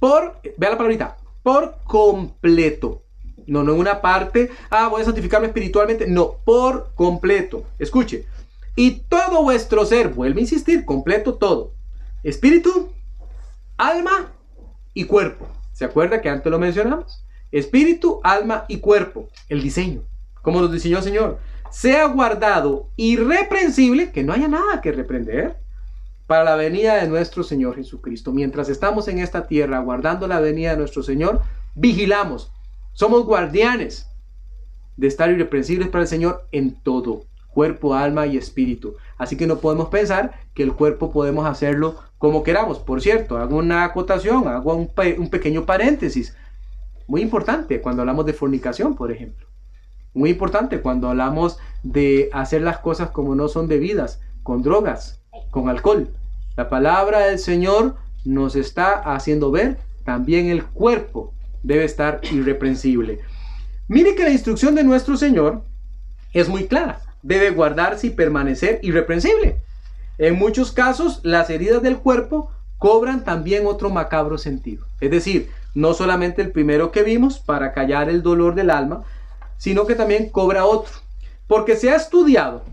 por, 0.00 0.40
vea 0.56 0.70
la 0.70 0.76
palabrita, 0.76 1.16
por 1.42 1.76
completo. 1.84 3.04
No, 3.46 3.62
no 3.62 3.74
en 3.74 3.80
una 3.80 4.00
parte, 4.00 4.50
ah, 4.70 4.88
voy 4.88 5.02
a 5.02 5.04
santificarme 5.04 5.48
espiritualmente. 5.48 6.06
No, 6.06 6.36
por 6.44 6.92
completo. 6.94 7.64
Escuche. 7.78 8.26
Y 8.76 9.02
todo 9.08 9.42
vuestro 9.42 9.84
ser, 9.84 10.08
vuelve 10.08 10.40
a 10.40 10.42
insistir, 10.42 10.84
completo 10.84 11.34
todo. 11.34 11.74
Espíritu, 12.22 12.90
alma 13.76 14.32
y 14.94 15.04
cuerpo. 15.04 15.48
¿Se 15.72 15.84
acuerda 15.84 16.20
que 16.20 16.28
antes 16.28 16.50
lo 16.50 16.58
mencionamos? 16.58 17.24
Espíritu, 17.50 18.20
alma 18.22 18.64
y 18.68 18.78
cuerpo. 18.78 19.28
El 19.48 19.62
diseño. 19.62 20.02
Como 20.42 20.60
nos 20.60 20.72
diseñó 20.72 20.98
el 20.98 21.04
Señor. 21.04 21.38
Sea 21.70 22.06
guardado 22.06 22.88
irreprensible, 22.96 24.12
que 24.12 24.22
no 24.22 24.32
haya 24.32 24.48
nada 24.48 24.80
que 24.80 24.92
reprender, 24.92 25.56
para 26.30 26.44
la 26.44 26.54
venida 26.54 26.94
de 26.94 27.08
nuestro 27.08 27.42
Señor 27.42 27.74
Jesucristo. 27.74 28.30
Mientras 28.30 28.68
estamos 28.68 29.08
en 29.08 29.18
esta 29.18 29.48
tierra 29.48 29.80
guardando 29.80 30.28
la 30.28 30.38
venida 30.38 30.70
de 30.70 30.76
nuestro 30.76 31.02
Señor, 31.02 31.42
vigilamos 31.74 32.52
somos 32.92 33.24
guardianes 33.24 34.08
de 34.96 35.08
estar 35.08 35.28
irreprensibles 35.28 35.88
para 35.88 36.02
el 36.02 36.08
Señor 36.08 36.46
en 36.52 36.80
todo, 36.84 37.24
cuerpo, 37.48 37.94
alma 37.94 38.28
y 38.28 38.36
espíritu. 38.36 38.94
Así 39.18 39.36
que 39.36 39.48
no 39.48 39.58
podemos 39.58 39.88
pensar 39.88 40.38
que 40.54 40.62
el 40.62 40.72
cuerpo 40.72 41.10
podemos 41.10 41.46
hacerlo 41.46 41.96
como 42.16 42.44
queramos. 42.44 42.78
Por 42.78 43.02
cierto, 43.02 43.36
hago 43.36 43.56
una 43.56 43.82
acotación, 43.82 44.46
hago 44.46 44.72
un, 44.76 44.88
un 45.18 45.30
pequeño 45.30 45.66
paréntesis. 45.66 46.36
Muy 47.08 47.22
importante 47.22 47.80
cuando 47.80 48.02
hablamos 48.02 48.24
de 48.24 48.34
fornicación, 48.34 48.94
por 48.94 49.10
ejemplo. 49.10 49.48
Muy 50.14 50.30
importante 50.30 50.80
cuando 50.80 51.08
hablamos 51.08 51.58
de 51.82 52.30
hacer 52.32 52.62
las 52.62 52.78
cosas 52.78 53.10
como 53.10 53.34
no 53.34 53.48
son 53.48 53.66
debidas, 53.66 54.20
con 54.44 54.62
drogas, 54.62 55.20
con 55.50 55.68
alcohol. 55.68 56.08
La 56.56 56.68
palabra 56.68 57.20
del 57.20 57.38
Señor 57.38 57.96
nos 58.24 58.56
está 58.56 58.94
haciendo 59.14 59.50
ver 59.50 59.78
también 60.04 60.48
el 60.48 60.64
cuerpo 60.64 61.32
debe 61.62 61.84
estar 61.84 62.20
irreprensible. 62.30 63.20
Mire 63.88 64.14
que 64.14 64.24
la 64.24 64.30
instrucción 64.30 64.74
de 64.74 64.84
nuestro 64.84 65.16
Señor 65.16 65.62
es 66.32 66.48
muy 66.48 66.66
clara. 66.66 67.00
Debe 67.22 67.50
guardarse 67.50 68.08
y 68.08 68.10
permanecer 68.10 68.78
irreprensible. 68.82 69.56
En 70.18 70.36
muchos 70.36 70.72
casos, 70.72 71.20
las 71.22 71.50
heridas 71.50 71.82
del 71.82 71.98
cuerpo 71.98 72.50
cobran 72.78 73.24
también 73.24 73.66
otro 73.66 73.90
macabro 73.90 74.38
sentido. 74.38 74.86
Es 75.00 75.10
decir, 75.10 75.50
no 75.74 75.94
solamente 75.94 76.42
el 76.42 76.50
primero 76.50 76.92
que 76.92 77.02
vimos 77.02 77.38
para 77.38 77.72
callar 77.72 78.08
el 78.08 78.22
dolor 78.22 78.54
del 78.54 78.70
alma, 78.70 79.04
sino 79.58 79.86
que 79.86 79.94
también 79.94 80.30
cobra 80.30 80.64
otro. 80.64 80.92
Porque 81.46 81.76
se 81.76 81.90
ha 81.90 81.96
estudiado 81.96 82.64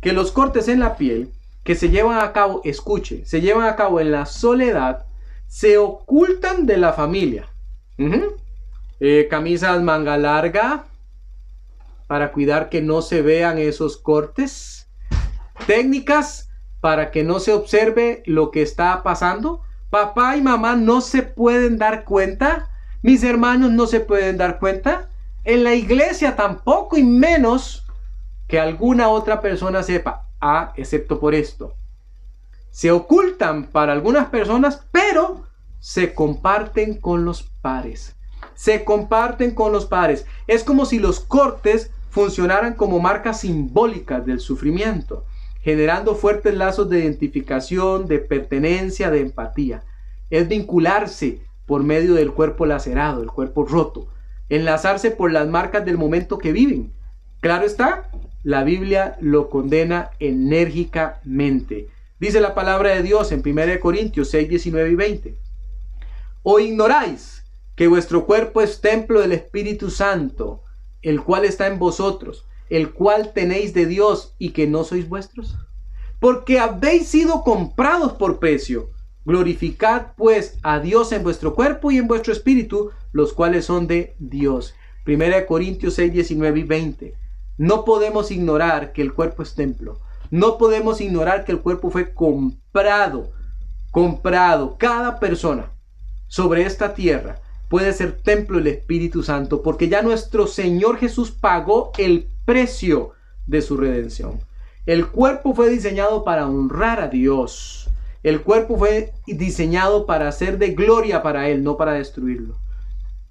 que 0.00 0.12
los 0.12 0.32
cortes 0.32 0.68
en 0.68 0.80
la 0.80 0.96
piel 0.96 1.30
que 1.68 1.74
se 1.74 1.90
llevan 1.90 2.18
a 2.18 2.32
cabo, 2.32 2.62
escuche, 2.64 3.26
se 3.26 3.42
llevan 3.42 3.66
a 3.66 3.76
cabo 3.76 4.00
en 4.00 4.10
la 4.10 4.24
soledad, 4.24 5.04
se 5.48 5.76
ocultan 5.76 6.64
de 6.64 6.78
la 6.78 6.94
familia. 6.94 7.50
Eh, 9.00 9.26
camisas 9.28 9.82
manga 9.82 10.16
larga 10.16 10.86
para 12.06 12.32
cuidar 12.32 12.70
que 12.70 12.80
no 12.80 13.02
se 13.02 13.20
vean 13.20 13.58
esos 13.58 13.98
cortes. 13.98 14.88
Técnicas 15.66 16.48
para 16.80 17.10
que 17.10 17.22
no 17.22 17.38
se 17.38 17.52
observe 17.52 18.22
lo 18.24 18.50
que 18.50 18.62
está 18.62 19.02
pasando. 19.02 19.60
Papá 19.90 20.38
y 20.38 20.40
mamá 20.40 20.74
no 20.74 21.02
se 21.02 21.22
pueden 21.22 21.76
dar 21.76 22.04
cuenta. 22.04 22.70
Mis 23.02 23.22
hermanos 23.22 23.72
no 23.72 23.86
se 23.86 24.00
pueden 24.00 24.38
dar 24.38 24.58
cuenta. 24.58 25.10
En 25.44 25.64
la 25.64 25.74
iglesia 25.74 26.34
tampoco 26.34 26.96
y 26.96 27.04
menos 27.04 27.84
que 28.46 28.58
alguna 28.58 29.10
otra 29.10 29.42
persona 29.42 29.82
sepa. 29.82 30.27
Ah, 30.40 30.72
excepto 30.76 31.18
por 31.18 31.34
esto. 31.34 31.74
Se 32.70 32.90
ocultan 32.90 33.64
para 33.64 33.92
algunas 33.92 34.28
personas, 34.28 34.86
pero 34.92 35.46
se 35.80 36.14
comparten 36.14 37.00
con 37.00 37.24
los 37.24 37.42
pares. 37.42 38.16
Se 38.54 38.84
comparten 38.84 39.54
con 39.54 39.72
los 39.72 39.86
pares. 39.86 40.26
Es 40.46 40.64
como 40.64 40.84
si 40.84 40.98
los 40.98 41.20
cortes 41.20 41.90
funcionaran 42.10 42.74
como 42.74 43.00
marcas 43.00 43.40
simbólicas 43.40 44.24
del 44.24 44.40
sufrimiento, 44.40 45.24
generando 45.60 46.14
fuertes 46.14 46.54
lazos 46.54 46.88
de 46.88 47.00
identificación, 47.00 48.06
de 48.06 48.18
pertenencia, 48.18 49.10
de 49.10 49.20
empatía. 49.20 49.84
Es 50.30 50.48
vincularse 50.48 51.42
por 51.66 51.82
medio 51.82 52.14
del 52.14 52.32
cuerpo 52.32 52.66
lacerado, 52.66 53.22
el 53.22 53.28
cuerpo 53.28 53.64
roto, 53.64 54.08
enlazarse 54.48 55.10
por 55.10 55.32
las 55.32 55.46
marcas 55.46 55.84
del 55.84 55.98
momento 55.98 56.38
que 56.38 56.52
viven. 56.52 56.92
Claro 57.40 57.66
está, 57.66 58.10
la 58.42 58.62
Biblia 58.62 59.16
lo 59.20 59.50
condena 59.50 60.10
enérgicamente. 60.20 61.88
Dice 62.20 62.40
la 62.40 62.54
palabra 62.54 62.94
de 62.94 63.02
Dios 63.02 63.32
en 63.32 63.42
1 63.44 63.80
Corintios 63.80 64.30
6, 64.30 64.48
19 64.48 64.90
y 64.90 64.94
20. 64.94 65.38
¿O 66.42 66.60
ignoráis 66.60 67.44
que 67.76 67.88
vuestro 67.88 68.26
cuerpo 68.26 68.60
es 68.60 68.80
templo 68.80 69.20
del 69.20 69.32
Espíritu 69.32 69.90
Santo, 69.90 70.62
el 71.02 71.22
cual 71.22 71.44
está 71.44 71.66
en 71.66 71.78
vosotros, 71.78 72.44
el 72.70 72.92
cual 72.92 73.32
tenéis 73.32 73.74
de 73.74 73.86
Dios 73.86 74.34
y 74.38 74.50
que 74.50 74.66
no 74.66 74.84
sois 74.84 75.08
vuestros? 75.08 75.56
Porque 76.20 76.58
habéis 76.58 77.08
sido 77.08 77.42
comprados 77.42 78.12
por 78.12 78.38
precio. 78.38 78.90
Glorificad 79.24 80.12
pues 80.16 80.58
a 80.62 80.80
Dios 80.80 81.12
en 81.12 81.22
vuestro 81.22 81.54
cuerpo 81.54 81.90
y 81.90 81.98
en 81.98 82.08
vuestro 82.08 82.32
espíritu, 82.32 82.90
los 83.12 83.32
cuales 83.32 83.66
son 83.66 83.86
de 83.86 84.14
Dios. 84.18 84.74
1 85.06 85.46
Corintios 85.46 85.94
6, 85.94 86.12
19 86.12 86.60
y 86.60 86.62
20. 86.64 87.14
No 87.58 87.84
podemos 87.84 88.30
ignorar 88.30 88.92
que 88.92 89.02
el 89.02 89.12
cuerpo 89.12 89.42
es 89.42 89.54
templo. 89.54 89.98
No 90.30 90.58
podemos 90.58 91.00
ignorar 91.00 91.44
que 91.44 91.52
el 91.52 91.60
cuerpo 91.60 91.90
fue 91.90 92.14
comprado. 92.14 93.32
Comprado. 93.90 94.76
Cada 94.78 95.18
persona 95.18 95.70
sobre 96.28 96.62
esta 96.62 96.94
tierra 96.94 97.40
puede 97.68 97.92
ser 97.92 98.12
templo 98.12 98.58
del 98.58 98.68
Espíritu 98.68 99.22
Santo, 99.22 99.62
porque 99.62 99.88
ya 99.88 100.02
nuestro 100.02 100.46
Señor 100.46 100.98
Jesús 100.98 101.32
pagó 101.32 101.90
el 101.98 102.28
precio 102.44 103.12
de 103.46 103.60
su 103.60 103.76
redención. 103.76 104.40
El 104.86 105.08
cuerpo 105.08 105.54
fue 105.54 105.68
diseñado 105.68 106.24
para 106.24 106.46
honrar 106.46 107.00
a 107.00 107.08
Dios. 107.08 107.90
El 108.22 108.42
cuerpo 108.42 108.78
fue 108.78 109.12
diseñado 109.26 110.06
para 110.06 110.30
ser 110.32 110.58
de 110.58 110.70
gloria 110.70 111.22
para 111.22 111.48
Él, 111.48 111.62
no 111.62 111.76
para 111.76 111.92
destruirlo. 111.92 112.56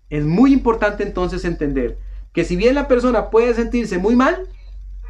Es 0.09 0.23
muy 0.23 0.53
importante 0.53 1.03
entonces 1.03 1.45
entender 1.45 1.97
que 2.37 2.45
si 2.45 2.55
bien 2.55 2.75
la 2.75 2.87
persona 2.87 3.31
puede 3.31 3.55
sentirse 3.55 3.97
muy 3.97 4.15
mal, 4.15 4.47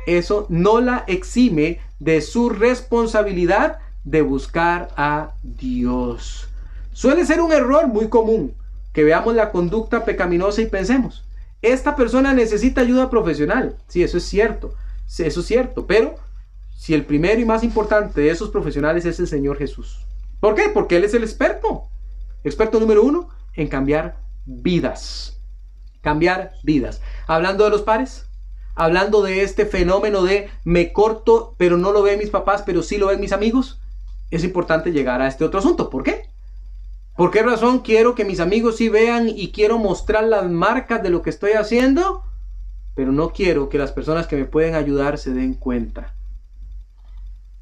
eso 0.05 0.45
no 0.47 0.79
la 0.79 1.03
exime 1.07 1.81
de 1.99 2.21
su 2.21 2.47
responsabilidad 2.47 3.79
de 4.05 4.21
buscar 4.21 4.87
a 4.95 5.33
Dios. 5.43 6.47
Suele 6.93 7.25
ser 7.25 7.41
un 7.41 7.51
error 7.51 7.89
muy 7.89 8.07
común 8.07 8.53
que 8.93 9.03
veamos 9.03 9.35
la 9.35 9.51
conducta 9.51 10.05
pecaminosa 10.05 10.61
y 10.61 10.67
pensemos, 10.67 11.25
esta 11.61 11.97
persona 11.97 12.31
necesita 12.31 12.79
ayuda 12.79 13.09
profesional. 13.09 13.75
Sí, 13.89 14.03
eso 14.03 14.19
es 14.19 14.23
cierto, 14.23 14.73
eso 15.05 15.41
es 15.41 15.45
cierto, 15.45 15.85
pero 15.85 16.15
si 16.77 16.93
el 16.93 17.03
primero 17.03 17.41
y 17.41 17.45
más 17.45 17.61
importante 17.61 18.21
de 18.21 18.29
esos 18.29 18.51
profesionales 18.51 19.03
es 19.03 19.19
el 19.19 19.27
Señor 19.27 19.57
Jesús. 19.57 19.99
¿Por 20.39 20.55
qué? 20.55 20.69
Porque 20.73 20.95
Él 20.95 21.03
es 21.03 21.13
el 21.13 21.23
experto. 21.23 21.89
Experto 22.45 22.79
número 22.79 23.03
uno 23.03 23.27
en 23.53 23.67
cambiar 23.67 24.15
vidas. 24.45 25.36
Cambiar 26.07 26.53
vidas. 26.63 27.01
Hablando 27.27 27.65
de 27.65 27.69
los 27.69 27.81
pares, 27.81 28.29
hablando 28.75 29.21
de 29.23 29.43
este 29.43 29.65
fenómeno 29.65 30.23
de 30.23 30.49
me 30.63 30.93
corto, 30.93 31.53
pero 31.57 31.75
no 31.75 31.91
lo 31.91 32.01
ven 32.01 32.17
mis 32.17 32.29
papás, 32.29 32.63
pero 32.65 32.81
sí 32.81 32.97
lo 32.97 33.07
ven 33.07 33.19
mis 33.19 33.33
amigos, 33.33 33.81
es 34.31 34.45
importante 34.45 34.93
llegar 34.93 35.21
a 35.21 35.27
este 35.27 35.43
otro 35.43 35.59
asunto. 35.59 35.89
¿Por 35.89 36.03
qué? 36.03 36.29
¿Por 37.17 37.29
qué 37.29 37.43
razón 37.43 37.79
quiero 37.79 38.15
que 38.15 38.23
mis 38.23 38.39
amigos 38.39 38.77
sí 38.77 38.87
vean 38.87 39.27
y 39.27 39.51
quiero 39.51 39.79
mostrar 39.79 40.23
las 40.23 40.49
marcas 40.49 41.03
de 41.03 41.09
lo 41.09 41.21
que 41.21 41.29
estoy 41.29 41.51
haciendo? 41.51 42.23
Pero 42.95 43.11
no 43.11 43.33
quiero 43.33 43.67
que 43.67 43.77
las 43.77 43.91
personas 43.91 44.27
que 44.27 44.37
me 44.37 44.45
pueden 44.45 44.75
ayudar 44.75 45.17
se 45.17 45.33
den 45.33 45.55
cuenta. 45.55 46.15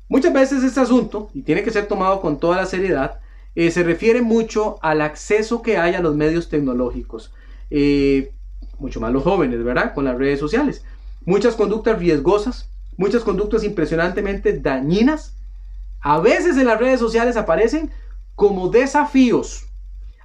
Muchas 0.07 0.33
veces 0.33 0.63
este 0.63 0.81
asunto, 0.81 1.31
y 1.33 1.41
tiene 1.41 1.63
que 1.63 1.71
ser 1.71 1.87
tomado 1.87 2.21
con 2.21 2.39
toda 2.39 2.57
la 2.57 2.67
seriedad, 2.67 3.21
eh, 3.55 3.71
se 3.71 3.81
refiere 3.81 4.21
mucho 4.21 4.77
al 4.83 5.01
acceso 5.01 5.63
que 5.63 5.79
hay 5.79 5.95
a 5.95 6.01
los 6.01 6.15
medios 6.15 6.47
tecnológicos. 6.47 7.33
Eh, 7.71 8.34
mucho 8.79 8.99
más 8.99 9.11
los 9.11 9.23
jóvenes, 9.23 9.63
¿verdad? 9.63 9.93
Con 9.93 10.05
las 10.05 10.17
redes 10.17 10.39
sociales. 10.39 10.83
Muchas 11.25 11.55
conductas 11.55 11.97
riesgosas, 11.99 12.69
muchas 12.97 13.23
conductas 13.23 13.63
impresionantemente 13.63 14.59
dañinas. 14.59 15.35
A 16.01 16.19
veces 16.19 16.57
en 16.57 16.67
las 16.67 16.79
redes 16.79 16.99
sociales 16.99 17.37
aparecen 17.37 17.91
como 18.35 18.69
desafíos 18.69 19.65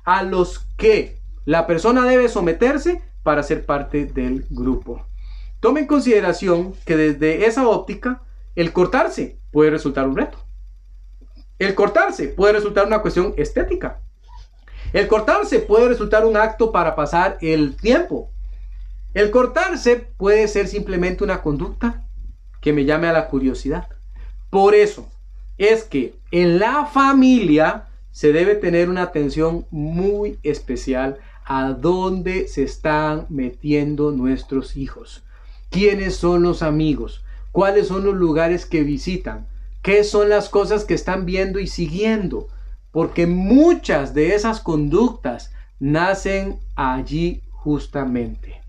a 0.04 0.22
los 0.22 0.66
que 0.76 1.20
la 1.44 1.66
persona 1.66 2.04
debe 2.04 2.28
someterse 2.28 3.02
para 3.22 3.42
ser 3.42 3.66
parte 3.66 4.06
del 4.06 4.46
grupo. 4.50 5.06
Tome 5.60 5.80
en 5.80 5.86
consideración 5.86 6.74
que 6.84 6.96
desde 6.96 7.46
esa 7.46 7.68
óptica, 7.68 8.22
el 8.56 8.72
cortarse 8.72 9.38
puede 9.52 9.70
resultar 9.70 10.08
un 10.08 10.16
reto. 10.16 10.38
El 11.58 11.74
cortarse 11.74 12.28
puede 12.28 12.54
resultar 12.54 12.86
una 12.86 13.02
cuestión 13.02 13.34
estética. 13.36 14.00
El 14.92 15.06
cortarse 15.06 15.60
puede 15.60 15.88
resultar 15.88 16.24
un 16.24 16.36
acto 16.36 16.72
para 16.72 16.96
pasar 16.96 17.36
el 17.42 17.76
tiempo. 17.76 18.30
El 19.12 19.31
cortarse 19.33 19.96
puede 20.16 20.46
ser 20.46 20.68
simplemente 20.68 21.25
una 21.25 21.42
conducta 21.42 22.07
que 22.61 22.73
me 22.73 22.85
llame 22.85 23.09
a 23.09 23.12
la 23.12 23.29
curiosidad. 23.29 23.88
Por 24.51 24.75
eso 24.75 25.09
es 25.59 25.83
que 25.83 26.14
en 26.31 26.59
la 26.59 26.87
familia 26.87 27.87
se 28.12 28.33
debe 28.33 28.55
tener 28.55 28.88
una 28.88 29.03
atención 29.03 29.66
muy 29.70 30.38
especial 30.42 31.18
a 31.44 31.73
dónde 31.73 32.46
se 32.46 32.62
están 32.62 33.27
metiendo 33.29 34.12
nuestros 34.12 34.77
hijos. 34.77 35.25
¿Quiénes 35.70 36.14
son 36.14 36.42
los 36.42 36.62
amigos? 36.62 37.25
¿Cuáles 37.51 37.88
son 37.88 38.05
los 38.05 38.14
lugares 38.14 38.64
que 38.64 38.85
visitan? 38.85 39.49
¿Qué 39.83 40.05
son 40.05 40.29
las 40.29 40.49
cosas 40.49 40.85
que 40.85 40.94
están 40.94 41.27
viendo 41.27 41.59
y 41.59 41.66
siguiendo? 41.66 42.49
Porque 42.92 43.27
muchas 43.27 44.14
de 44.14 44.35
esas 44.37 44.61
conductas 44.61 45.53
nacen 45.81 46.61
allí 46.77 47.42
justamente. 47.51 48.60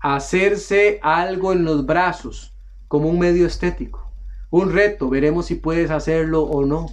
Hacerse 0.00 0.98
algo 1.02 1.52
en 1.52 1.64
los 1.64 1.86
brazos 1.86 2.52
como 2.88 3.08
un 3.08 3.18
medio 3.18 3.46
estético. 3.46 4.10
Un 4.50 4.72
reto, 4.72 5.08
veremos 5.08 5.46
si 5.46 5.54
puedes 5.54 5.90
hacerlo 5.90 6.42
o 6.42 6.64
no 6.64 6.88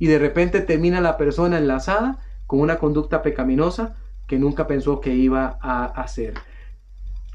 y 0.00 0.06
de 0.06 0.18
repente 0.18 0.60
termina 0.62 1.00
la 1.00 1.16
persona 1.16 1.58
enlazada 1.58 2.18
con 2.46 2.60
una 2.60 2.78
conducta 2.78 3.22
pecaminosa 3.22 3.94
que 4.26 4.38
nunca 4.38 4.66
pensó 4.66 5.00
que 5.00 5.14
iba 5.14 5.58
a 5.60 5.84
hacer. 5.84 6.34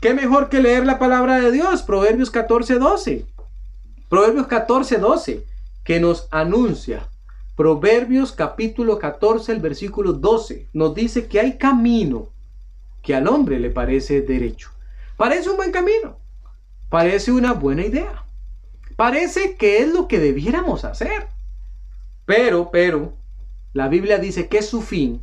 ¿Qué 0.01 0.13
mejor 0.13 0.49
que 0.49 0.61
leer 0.61 0.85
la 0.85 0.99
palabra 0.99 1.39
de 1.39 1.51
Dios? 1.51 1.83
Proverbios 1.83 2.31
14, 2.31 2.79
12. 2.79 3.25
Proverbios 4.09 4.47
14, 4.47 4.97
12, 4.97 5.45
que 5.83 5.99
nos 5.99 6.27
anuncia. 6.31 7.07
Proverbios 7.55 8.31
capítulo 8.31 8.97
14, 8.97 9.51
el 9.51 9.59
versículo 9.59 10.13
12, 10.13 10.67
nos 10.73 10.95
dice 10.95 11.27
que 11.27 11.39
hay 11.39 11.57
camino 11.57 12.29
que 13.01 13.15
al 13.15 13.27
hombre 13.27 13.59
le 13.59 13.69
parece 13.69 14.21
derecho. 14.21 14.71
Parece 15.17 15.49
un 15.49 15.57
buen 15.57 15.71
camino. 15.71 16.17
Parece 16.89 17.31
una 17.31 17.53
buena 17.53 17.85
idea. 17.85 18.25
Parece 18.95 19.55
que 19.55 19.79
es 19.79 19.93
lo 19.93 20.07
que 20.07 20.19
debiéramos 20.19 20.85
hacer. 20.85 21.27
Pero, 22.25 22.69
pero, 22.71 23.13
la 23.73 23.87
Biblia 23.87 24.17
dice 24.17 24.47
que 24.47 24.61
su 24.61 24.81
fin, 24.81 25.21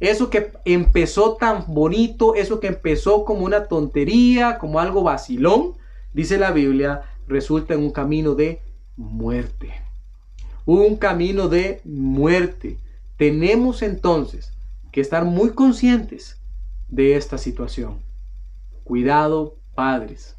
eso 0.00 0.28
que 0.28 0.52
empezó 0.64 1.34
tan 1.36 1.64
bonito, 1.68 2.34
eso 2.34 2.60
que 2.60 2.66
empezó 2.66 3.24
como 3.24 3.44
una 3.44 3.68
tontería, 3.68 4.58
como 4.58 4.80
algo 4.80 5.02
vacilón, 5.02 5.74
dice 6.12 6.38
la 6.38 6.50
Biblia, 6.50 7.02
resulta 7.28 7.74
en 7.74 7.80
un 7.80 7.90
camino 7.90 8.34
de 8.34 8.60
muerte. 8.96 9.72
Un 10.64 10.96
camino 10.96 11.48
de 11.48 11.80
muerte. 11.84 12.78
Tenemos 13.16 13.82
entonces 13.82 14.52
que 14.92 15.00
estar 15.00 15.24
muy 15.24 15.50
conscientes 15.50 16.38
de 16.88 17.16
esta 17.16 17.38
situación. 17.38 18.05
Cuidado, 18.86 19.58
padres. 19.74 20.36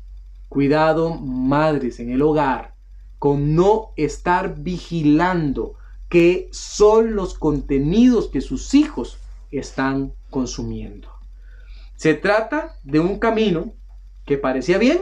Cuidado, 0.47 1.15
madres, 1.15 1.99
en 1.99 2.11
el 2.11 2.21
hogar, 2.21 2.75
con 3.19 3.55
no 3.55 3.91
estar 3.97 4.55
vigilando 4.55 5.75
qué 6.07 6.47
son 6.53 7.13
los 7.13 7.37
contenidos 7.37 8.29
que 8.29 8.39
sus 8.39 8.73
hijos 8.73 9.19
están 9.51 10.13
consumiendo. 10.29 11.09
Se 11.97 12.13
trata 12.13 12.77
de 12.83 13.01
un 13.01 13.19
camino 13.19 13.73
que 14.25 14.37
parecía 14.37 14.77
bien, 14.77 15.01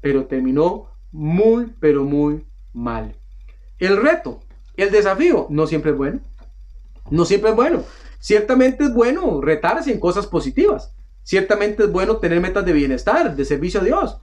pero 0.00 0.24
terminó 0.24 0.86
muy, 1.12 1.74
pero 1.78 2.02
muy 2.04 2.46
mal. 2.72 3.14
El 3.78 3.98
reto, 3.98 4.40
el 4.74 4.90
desafío, 4.90 5.48
no 5.50 5.66
siempre 5.66 5.90
es 5.90 5.98
bueno. 5.98 6.20
No 7.10 7.26
siempre 7.26 7.50
es 7.50 7.56
bueno. 7.56 7.84
Ciertamente 8.20 8.84
es 8.84 8.94
bueno 8.94 9.42
retarse 9.42 9.92
en 9.92 10.00
cosas 10.00 10.26
positivas. 10.26 10.95
Ciertamente 11.26 11.82
es 11.82 11.90
bueno 11.90 12.18
tener 12.18 12.40
metas 12.40 12.64
de 12.64 12.72
bienestar, 12.72 13.34
de 13.34 13.44
servicio 13.44 13.80
a 13.80 13.82
Dios. 13.84 14.18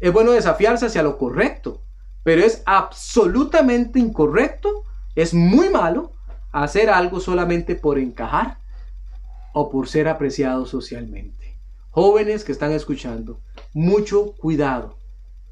Es 0.00 0.12
bueno 0.12 0.32
desafiarse 0.32 0.84
hacia 0.84 1.02
lo 1.02 1.16
correcto. 1.16 1.80
Pero 2.24 2.42
es 2.42 2.62
absolutamente 2.66 3.98
incorrecto 3.98 4.84
es 5.14 5.32
muy 5.32 5.70
malo 5.70 6.12
hacer 6.52 6.90
algo 6.90 7.20
solamente 7.20 7.74
por 7.74 7.98
encajar 7.98 8.58
o 9.54 9.70
por 9.70 9.88
ser 9.88 10.08
apreciado 10.08 10.66
socialmente. 10.66 11.58
Jóvenes 11.88 12.44
que 12.44 12.52
están 12.52 12.72
escuchando, 12.72 13.40
mucho 13.72 14.34
cuidado 14.36 14.98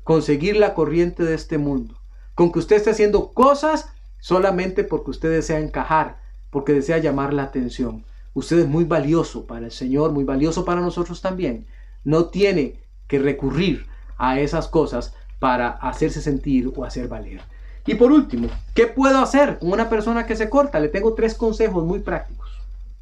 con 0.04 0.20
seguir 0.20 0.58
la 0.58 0.74
corriente 0.74 1.22
de 1.22 1.34
este 1.34 1.56
mundo, 1.56 1.96
con 2.34 2.52
que 2.52 2.58
usted 2.58 2.76
esté 2.76 2.90
haciendo 2.90 3.32
cosas 3.32 3.88
solamente 4.18 4.84
porque 4.84 5.12
usted 5.12 5.30
desea 5.30 5.60
encajar, 5.60 6.20
porque 6.50 6.74
desea 6.74 6.98
llamar 6.98 7.32
la 7.32 7.44
atención. 7.44 8.04
Usted 8.34 8.60
es 8.60 8.68
muy 8.68 8.84
valioso 8.84 9.46
para 9.46 9.66
el 9.66 9.72
Señor, 9.72 10.12
muy 10.12 10.24
valioso 10.24 10.64
para 10.64 10.80
nosotros 10.80 11.20
también. 11.20 11.66
No 12.04 12.26
tiene 12.26 12.80
que 13.08 13.18
recurrir 13.18 13.86
a 14.18 14.38
esas 14.38 14.68
cosas 14.68 15.14
para 15.38 15.68
hacerse 15.68 16.22
sentir 16.22 16.72
o 16.74 16.84
hacer 16.84 17.08
valer. 17.08 17.40
Y 17.86 17.94
por 17.94 18.12
último, 18.12 18.48
¿qué 18.74 18.86
puedo 18.86 19.18
hacer 19.18 19.58
con 19.58 19.72
una 19.72 19.88
persona 19.88 20.26
que 20.26 20.36
se 20.36 20.50
corta? 20.50 20.78
Le 20.78 20.88
tengo 20.88 21.14
tres 21.14 21.34
consejos 21.34 21.84
muy 21.84 22.00
prácticos, 22.00 22.50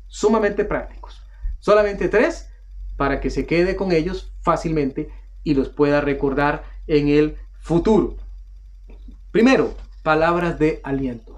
sumamente 0.07 0.65
prácticos. 0.65 1.21
Solamente 1.59 2.09
tres 2.09 2.49
para 2.97 3.21
que 3.21 3.31
se 3.31 3.47
quede 3.47 3.77
con 3.77 3.93
ellos 3.93 4.33
fácilmente 4.41 5.11
y 5.43 5.55
los 5.55 5.69
pueda 5.69 6.01
recordar 6.01 6.65
en 6.87 7.09
el 7.09 7.37
futuro. 7.61 8.17
Primero, 9.31 9.75
palabras 10.03 10.59
de 10.59 10.81
aliento. 10.85 11.38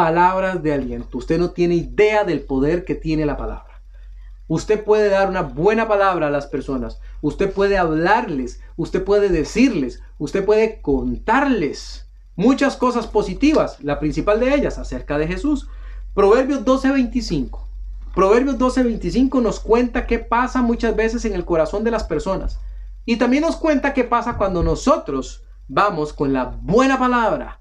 Palabras 0.00 0.62
de 0.62 0.72
aliento. 0.72 1.18
Usted 1.18 1.38
no 1.38 1.50
tiene 1.50 1.74
idea 1.74 2.24
del 2.24 2.40
poder 2.40 2.86
que 2.86 2.94
tiene 2.94 3.26
la 3.26 3.36
palabra. 3.36 3.82
Usted 4.48 4.82
puede 4.82 5.10
dar 5.10 5.28
una 5.28 5.42
buena 5.42 5.88
palabra 5.88 6.28
a 6.28 6.30
las 6.30 6.46
personas. 6.46 7.02
Usted 7.20 7.52
puede 7.52 7.76
hablarles. 7.76 8.62
Usted 8.78 9.04
puede 9.04 9.28
decirles. 9.28 10.02
Usted 10.16 10.42
puede 10.42 10.80
contarles 10.80 12.08
muchas 12.34 12.78
cosas 12.78 13.08
positivas, 13.08 13.76
la 13.82 14.00
principal 14.00 14.40
de 14.40 14.54
ellas 14.54 14.78
acerca 14.78 15.18
de 15.18 15.26
Jesús. 15.26 15.68
Proverbios 16.14 16.64
12:25. 16.64 17.68
Proverbios 18.14 18.56
12:25 18.56 19.42
nos 19.42 19.60
cuenta 19.60 20.06
qué 20.06 20.18
pasa 20.18 20.62
muchas 20.62 20.96
veces 20.96 21.26
en 21.26 21.34
el 21.34 21.44
corazón 21.44 21.84
de 21.84 21.90
las 21.90 22.04
personas. 22.04 22.58
Y 23.04 23.16
también 23.16 23.42
nos 23.42 23.56
cuenta 23.56 23.92
qué 23.92 24.04
pasa 24.04 24.38
cuando 24.38 24.62
nosotros 24.62 25.44
vamos 25.68 26.14
con 26.14 26.32
la 26.32 26.46
buena 26.46 26.98
palabra. 26.98 27.59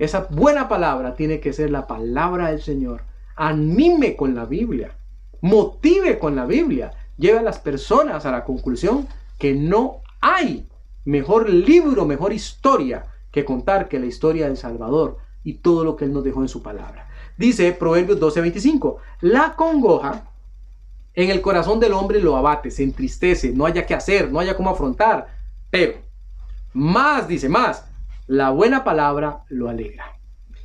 Esa 0.00 0.26
buena 0.30 0.66
palabra 0.66 1.14
tiene 1.14 1.40
que 1.40 1.52
ser 1.52 1.70
la 1.70 1.86
palabra 1.86 2.48
del 2.48 2.62
Señor. 2.62 3.02
Anime 3.36 4.16
con 4.16 4.34
la 4.34 4.46
Biblia. 4.46 4.96
Motive 5.42 6.18
con 6.18 6.34
la 6.34 6.46
Biblia. 6.46 6.90
Lleve 7.18 7.40
a 7.40 7.42
las 7.42 7.58
personas 7.58 8.24
a 8.24 8.30
la 8.30 8.44
conclusión 8.44 9.06
que 9.38 9.52
no 9.54 10.00
hay 10.22 10.66
mejor 11.04 11.50
libro, 11.50 12.06
mejor 12.06 12.32
historia 12.32 13.04
que 13.30 13.44
contar 13.44 13.90
que 13.90 13.98
la 13.98 14.06
historia 14.06 14.46
del 14.46 14.56
Salvador 14.56 15.18
y 15.44 15.58
todo 15.58 15.84
lo 15.84 15.96
que 15.96 16.06
Él 16.06 16.14
nos 16.14 16.24
dejó 16.24 16.40
en 16.40 16.48
su 16.48 16.62
palabra. 16.62 17.06
Dice 17.36 17.70
Proverbios 17.72 18.18
12:25, 18.18 18.96
la 19.20 19.54
congoja 19.54 20.24
en 21.12 21.28
el 21.28 21.42
corazón 21.42 21.78
del 21.78 21.92
hombre 21.92 22.22
lo 22.22 22.38
abate, 22.38 22.70
se 22.70 22.84
entristece, 22.84 23.52
no 23.52 23.66
haya 23.66 23.84
qué 23.84 23.92
hacer, 23.92 24.32
no 24.32 24.40
haya 24.40 24.56
cómo 24.56 24.70
afrontar, 24.70 25.26
pero 25.68 25.98
más, 26.72 27.28
dice 27.28 27.50
más, 27.50 27.89
la 28.30 28.50
buena 28.50 28.84
palabra 28.84 29.42
lo 29.48 29.68
alegra. 29.68 30.16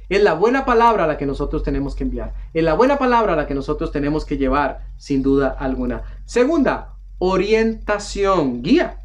Es 0.08 0.21
la 0.21 0.36
buena 0.36 0.65
palabra 0.65 1.08
la 1.08 1.17
que 1.17 1.25
nosotros 1.25 1.63
tenemos 1.63 1.95
que 1.95 2.04
enviar. 2.04 2.32
Es 2.54 2.63
la 2.63 2.75
buena 2.75 2.99
palabra 2.99 3.36
la 3.36 3.47
que 3.47 3.56
nosotros 3.56 3.91
tenemos 3.91 4.23
que 4.23 4.38
llevar, 4.38 4.86
sin 4.97 5.23
duda 5.23 5.56
alguna. 5.58 6.04
Segunda, 6.25 6.93
orientación, 7.17 8.62
guía. 8.62 8.99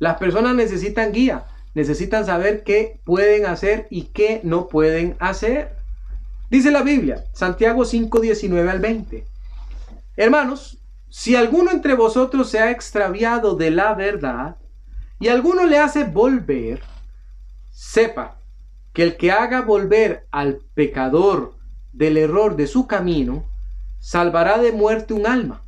Las 0.00 0.16
personas 0.16 0.56
necesitan 0.56 1.12
guía, 1.12 1.44
necesitan 1.74 2.26
saber 2.26 2.64
qué 2.64 3.00
pueden 3.04 3.46
hacer 3.46 3.86
y 3.90 4.06
qué 4.06 4.40
no 4.42 4.66
pueden 4.66 5.14
hacer. 5.20 5.76
Dice 6.50 6.72
la 6.72 6.82
Biblia, 6.82 7.22
Santiago 7.32 7.84
5, 7.84 8.18
19 8.18 8.70
al 8.70 8.80
20. 8.80 9.24
Hermanos, 10.16 10.78
si 11.10 11.36
alguno 11.36 11.70
entre 11.70 11.94
vosotros 11.94 12.50
se 12.50 12.58
ha 12.58 12.72
extraviado 12.72 13.54
de 13.54 13.70
la 13.70 13.94
verdad 13.94 14.56
y 15.20 15.28
alguno 15.28 15.64
le 15.64 15.78
hace 15.78 16.02
volver, 16.02 16.82
sepa 17.74 18.38
que 18.92 19.02
el 19.02 19.16
que 19.16 19.32
haga 19.32 19.62
volver 19.62 20.26
al 20.30 20.60
pecador 20.74 21.56
del 21.92 22.16
error 22.16 22.56
de 22.56 22.68
su 22.68 22.86
camino, 22.86 23.44
salvará 23.98 24.58
de 24.58 24.72
muerte 24.72 25.12
un 25.12 25.26
alma 25.26 25.62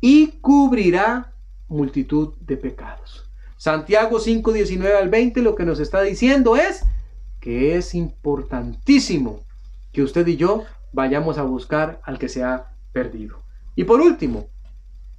y 0.00 0.38
cubrirá 0.40 1.32
multitud 1.68 2.34
de 2.40 2.56
pecados. 2.56 3.28
Santiago 3.56 4.20
5, 4.20 4.52
19 4.52 4.96
al 4.96 5.08
20 5.08 5.42
lo 5.42 5.54
que 5.54 5.64
nos 5.64 5.80
está 5.80 6.02
diciendo 6.02 6.56
es 6.56 6.84
que 7.40 7.76
es 7.76 7.94
importantísimo 7.94 9.40
que 9.92 10.02
usted 10.02 10.26
y 10.26 10.36
yo 10.36 10.64
vayamos 10.92 11.38
a 11.38 11.42
buscar 11.42 12.00
al 12.04 12.18
que 12.18 12.28
se 12.28 12.44
ha 12.44 12.70
perdido. 12.92 13.38
Y 13.74 13.84
por 13.84 14.00
último, 14.00 14.48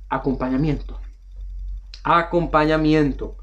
acompañamiento. 0.10 1.00
Acompañamiento. 2.04 3.36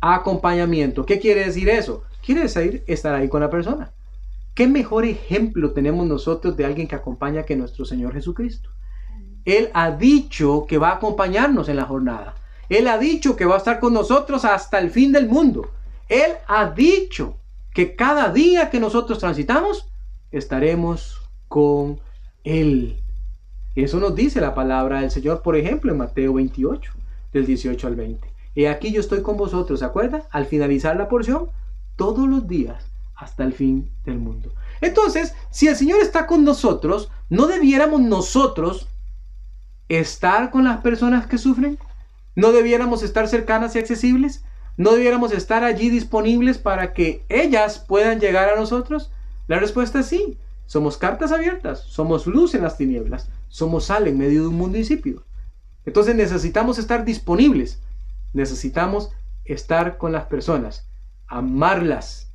Acompañamiento. 0.00 1.04
¿Qué 1.04 1.18
quiere 1.18 1.44
decir 1.44 1.68
eso? 1.68 2.04
Quiere 2.28 2.42
decir 2.42 2.84
estar 2.86 3.14
ahí 3.14 3.26
con 3.26 3.40
la 3.40 3.48
persona. 3.48 3.90
¿Qué 4.54 4.66
mejor 4.66 5.06
ejemplo 5.06 5.70
tenemos 5.70 6.06
nosotros 6.06 6.58
de 6.58 6.66
alguien 6.66 6.86
que 6.86 6.94
acompaña 6.94 7.44
que 7.44 7.56
nuestro 7.56 7.86
Señor 7.86 8.12
Jesucristo? 8.12 8.68
Él 9.46 9.70
ha 9.72 9.92
dicho 9.92 10.66
que 10.68 10.76
va 10.76 10.90
a 10.90 10.96
acompañarnos 10.96 11.70
en 11.70 11.76
la 11.76 11.86
jornada. 11.86 12.34
Él 12.68 12.86
ha 12.86 12.98
dicho 12.98 13.34
que 13.34 13.46
va 13.46 13.54
a 13.54 13.58
estar 13.58 13.80
con 13.80 13.94
nosotros 13.94 14.44
hasta 14.44 14.78
el 14.78 14.90
fin 14.90 15.10
del 15.10 15.26
mundo. 15.26 15.70
Él 16.06 16.32
ha 16.46 16.68
dicho 16.68 17.36
que 17.72 17.96
cada 17.96 18.30
día 18.30 18.68
que 18.68 18.78
nosotros 18.78 19.18
transitamos, 19.18 19.86
estaremos 20.30 21.22
con 21.48 21.98
Él. 22.44 22.98
Eso 23.74 24.00
nos 24.00 24.14
dice 24.14 24.42
la 24.42 24.54
palabra 24.54 25.00
del 25.00 25.10
Señor, 25.10 25.40
por 25.40 25.56
ejemplo, 25.56 25.92
en 25.92 25.96
Mateo 25.96 26.34
28, 26.34 26.92
del 27.32 27.46
18 27.46 27.86
al 27.86 27.96
20. 27.96 28.28
Y 28.54 28.66
aquí 28.66 28.92
yo 28.92 29.00
estoy 29.00 29.22
con 29.22 29.38
vosotros, 29.38 29.78
¿se 29.78 29.86
acuerda? 29.86 30.26
Al 30.30 30.44
finalizar 30.44 30.94
la 30.94 31.08
porción, 31.08 31.48
todos 31.98 32.26
los 32.26 32.48
días 32.48 32.86
hasta 33.14 33.44
el 33.44 33.52
fin 33.52 33.90
del 34.06 34.18
mundo. 34.18 34.54
Entonces, 34.80 35.34
si 35.50 35.66
el 35.66 35.76
Señor 35.76 36.00
está 36.00 36.26
con 36.26 36.44
nosotros, 36.44 37.10
¿no 37.28 37.48
debiéramos 37.48 38.00
nosotros 38.00 38.88
estar 39.88 40.50
con 40.50 40.64
las 40.64 40.80
personas 40.80 41.26
que 41.26 41.36
sufren? 41.36 41.78
¿No 42.36 42.52
debiéramos 42.52 43.02
estar 43.02 43.28
cercanas 43.28 43.74
y 43.74 43.80
accesibles? 43.80 44.44
¿No 44.76 44.92
debiéramos 44.92 45.32
estar 45.32 45.64
allí 45.64 45.90
disponibles 45.90 46.56
para 46.56 46.94
que 46.94 47.26
ellas 47.28 47.80
puedan 47.80 48.20
llegar 48.20 48.48
a 48.48 48.56
nosotros? 48.56 49.10
La 49.48 49.58
respuesta 49.58 50.00
es 50.00 50.06
sí. 50.06 50.38
Somos 50.66 50.98
cartas 50.98 51.32
abiertas, 51.32 51.80
somos 51.80 52.26
luz 52.26 52.54
en 52.54 52.62
las 52.62 52.76
tinieblas, 52.76 53.28
somos 53.48 53.86
sal 53.86 54.06
en 54.06 54.18
medio 54.18 54.42
de 54.42 54.48
un 54.48 54.56
mundo 54.56 54.78
insípido. 54.78 55.24
Entonces 55.84 56.14
necesitamos 56.14 56.78
estar 56.78 57.04
disponibles, 57.04 57.80
necesitamos 58.34 59.10
estar 59.44 59.96
con 59.96 60.12
las 60.12 60.26
personas 60.26 60.88
amarlas, 61.28 62.32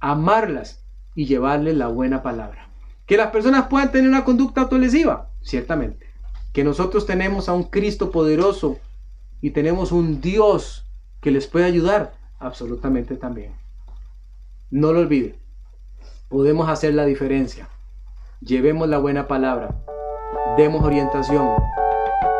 amarlas 0.00 0.82
y 1.14 1.26
llevarles 1.26 1.76
la 1.76 1.88
buena 1.88 2.22
palabra. 2.22 2.68
Que 3.06 3.16
las 3.16 3.30
personas 3.30 3.66
puedan 3.68 3.92
tener 3.92 4.08
una 4.08 4.24
conducta 4.24 4.62
autolesiva, 4.62 5.30
ciertamente. 5.42 6.06
Que 6.52 6.64
nosotros 6.64 7.06
tenemos 7.06 7.48
a 7.48 7.52
un 7.52 7.64
Cristo 7.64 8.10
poderoso 8.10 8.78
y 9.40 9.50
tenemos 9.50 9.92
un 9.92 10.20
Dios 10.20 10.86
que 11.20 11.30
les 11.30 11.46
puede 11.46 11.66
ayudar, 11.66 12.12
absolutamente 12.38 13.16
también. 13.16 13.52
No 14.70 14.92
lo 14.92 15.00
olvide, 15.00 15.38
podemos 16.28 16.68
hacer 16.68 16.94
la 16.94 17.04
diferencia. 17.04 17.68
Llevemos 18.40 18.88
la 18.88 18.98
buena 18.98 19.28
palabra, 19.28 19.74
demos 20.56 20.82
orientación 20.82 21.48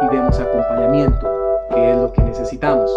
y 0.02 0.14
demos 0.14 0.38
acompañamiento, 0.38 1.28
que 1.74 1.90
es 1.90 1.96
lo 1.96 2.12
que 2.12 2.22
necesitamos. 2.22 2.90